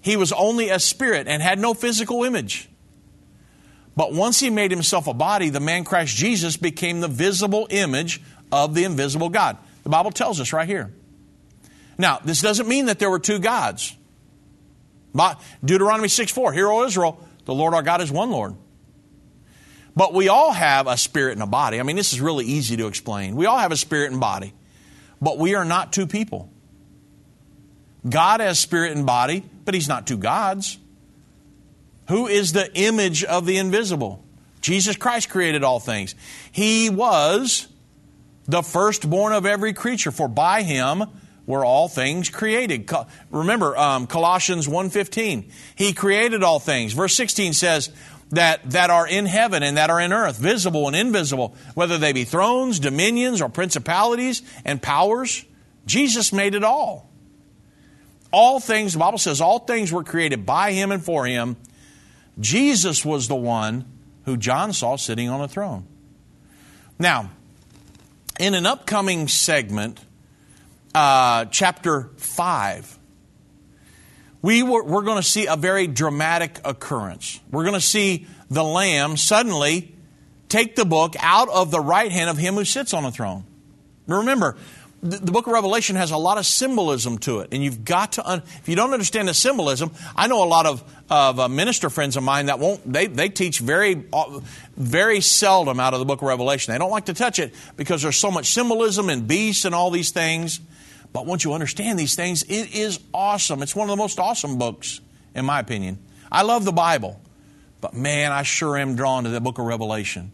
[0.00, 2.68] he was only a spirit and had no physical image.
[3.96, 8.22] But once he made himself a body, the man Christ Jesus became the visible image
[8.52, 9.58] of the invisible God.
[9.86, 10.92] The Bible tells us right here.
[11.96, 13.96] Now, this doesn't mean that there were two gods.
[15.14, 18.56] But Deuteronomy 6 4, Hear, O Israel, the Lord our God is one Lord.
[19.94, 21.78] But we all have a spirit and a body.
[21.78, 23.36] I mean, this is really easy to explain.
[23.36, 24.54] We all have a spirit and body,
[25.22, 26.50] but we are not two people.
[28.10, 30.78] God has spirit and body, but He's not two gods.
[32.08, 34.24] Who is the image of the invisible?
[34.60, 36.16] Jesus Christ created all things.
[36.50, 37.68] He was
[38.46, 41.04] the firstborn of every creature, for by him
[41.46, 42.90] were all things created.
[43.30, 45.50] Remember um, Colossians 1.15.
[45.76, 46.92] He created all things.
[46.92, 47.90] Verse 16 says
[48.30, 52.12] that, that are in heaven and that are in earth, visible and invisible, whether they
[52.12, 55.44] be thrones, dominions, or principalities and powers.
[55.86, 57.08] Jesus made it all.
[58.32, 61.56] All things, the Bible says, all things were created by him and for him.
[62.40, 63.84] Jesus was the one
[64.24, 65.86] who John saw sitting on a throne.
[66.98, 67.30] Now,
[68.38, 70.00] in an upcoming segment,
[70.94, 72.98] uh, chapter 5,
[74.42, 77.40] we were, we're going to see a very dramatic occurrence.
[77.50, 79.94] We're going to see the Lamb suddenly
[80.48, 83.44] take the book out of the right hand of him who sits on the throne.
[84.06, 84.56] Remember,
[85.06, 88.28] the book of Revelation has a lot of symbolism to it, and you've got to.
[88.28, 91.88] Un- if you don't understand the symbolism, I know a lot of of uh, minister
[91.88, 92.92] friends of mine that won't.
[92.92, 94.40] They they teach very uh,
[94.76, 96.72] very seldom out of the book of Revelation.
[96.72, 99.90] They don't like to touch it because there's so much symbolism and beasts and all
[99.90, 100.60] these things.
[101.12, 103.62] But once you understand these things, it is awesome.
[103.62, 105.00] It's one of the most awesome books,
[105.34, 105.98] in my opinion.
[106.30, 107.20] I love the Bible,
[107.80, 110.32] but man, I sure am drawn to the book of Revelation.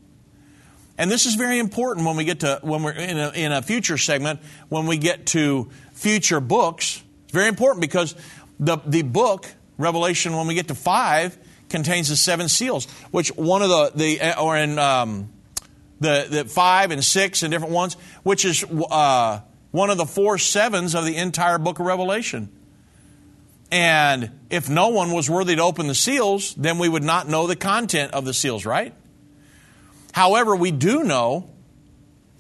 [0.99, 3.63] And this is very important when we get to, when we're in a, in a
[3.63, 7.03] future segment, when we get to future books.
[7.25, 8.15] It's very important because
[8.61, 9.47] the, the book,
[9.79, 11.37] Revelation, when we get to five,
[11.69, 15.33] contains the seven seals, which one of the, the or in um,
[16.01, 19.41] the, the five and six and different ones, which is uh,
[19.71, 22.51] one of the four sevens of the entire book of Revelation.
[23.71, 27.47] And if no one was worthy to open the seals, then we would not know
[27.47, 28.95] the content of the seals, right?
[30.13, 31.51] However, we do know,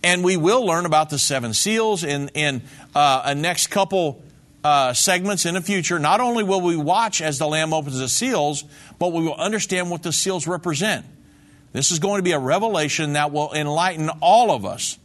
[0.02, 2.62] and we will learn about the seven seals in, in
[2.94, 4.22] uh, a next couple
[4.64, 5.98] uh, segments in the future.
[5.98, 8.64] Not only will we watch as the Lamb opens the seals,
[8.98, 11.04] but we will understand what the seals represent.
[11.72, 14.98] This is going to be a revelation that will enlighten all of us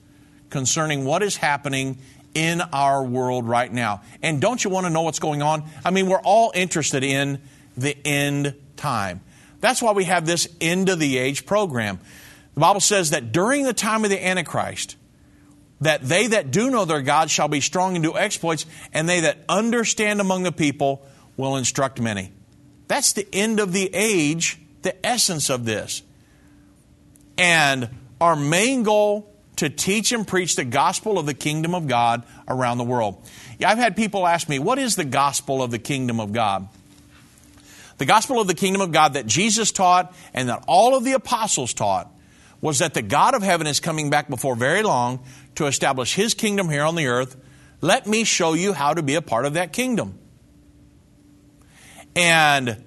[0.50, 1.98] concerning what is happening
[2.34, 4.02] in our world right now.
[4.22, 5.64] And don't you want to know what's going on?
[5.84, 7.42] I mean, we're all interested in
[7.78, 9.22] the end time.
[9.60, 12.00] That's why we have this end of the age program.
[12.58, 14.96] The Bible says that during the time of the Antichrist,
[15.80, 19.20] that they that do know their God shall be strong and do exploits, and they
[19.20, 21.06] that understand among the people
[21.38, 22.32] will instruct many.
[22.88, 26.02] That's the end of the age, the essence of this.
[27.38, 27.90] And
[28.20, 32.80] our main goal to teach and preach the gospel of the kingdom of God around
[32.80, 33.24] the world.
[33.60, 36.68] Yeah, I've had people ask me, what is the gospel of the kingdom of God?
[38.00, 41.12] The gospel of the kingdom of God that Jesus taught and that all of the
[41.12, 42.12] apostles taught
[42.68, 45.24] was that the God of heaven is coming back before very long
[45.56, 47.38] to establish his kingdom here on the earth.
[47.80, 50.20] Let me show you how to be a part of that kingdom.
[52.14, 52.84] And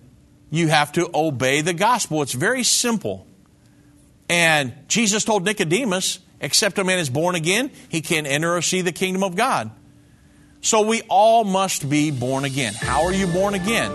[0.50, 2.20] you have to obey the gospel.
[2.20, 3.26] It's very simple.
[4.28, 8.82] And Jesus told Nicodemus, except a man is born again, he can't enter or see
[8.82, 9.70] the kingdom of God.
[10.60, 12.74] So we all must be born again.
[12.74, 13.90] How are you born again?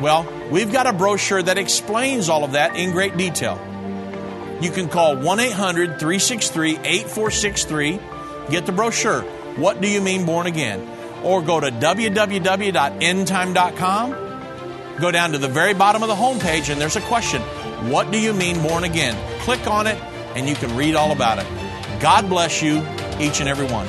[0.00, 3.60] Well, we've got a brochure that explains all of that in great detail
[4.60, 7.98] you can call 1 800 363 8463.
[8.50, 9.22] Get the brochure.
[9.56, 10.88] What do you mean born again?
[11.22, 14.10] Or go to www.endtime.com.
[15.00, 17.42] Go down to the very bottom of the homepage and there's a question
[17.90, 19.16] What do you mean born again?
[19.40, 19.98] Click on it
[20.36, 21.46] and you can read all about it.
[22.00, 22.86] God bless you,
[23.18, 23.88] each and every one.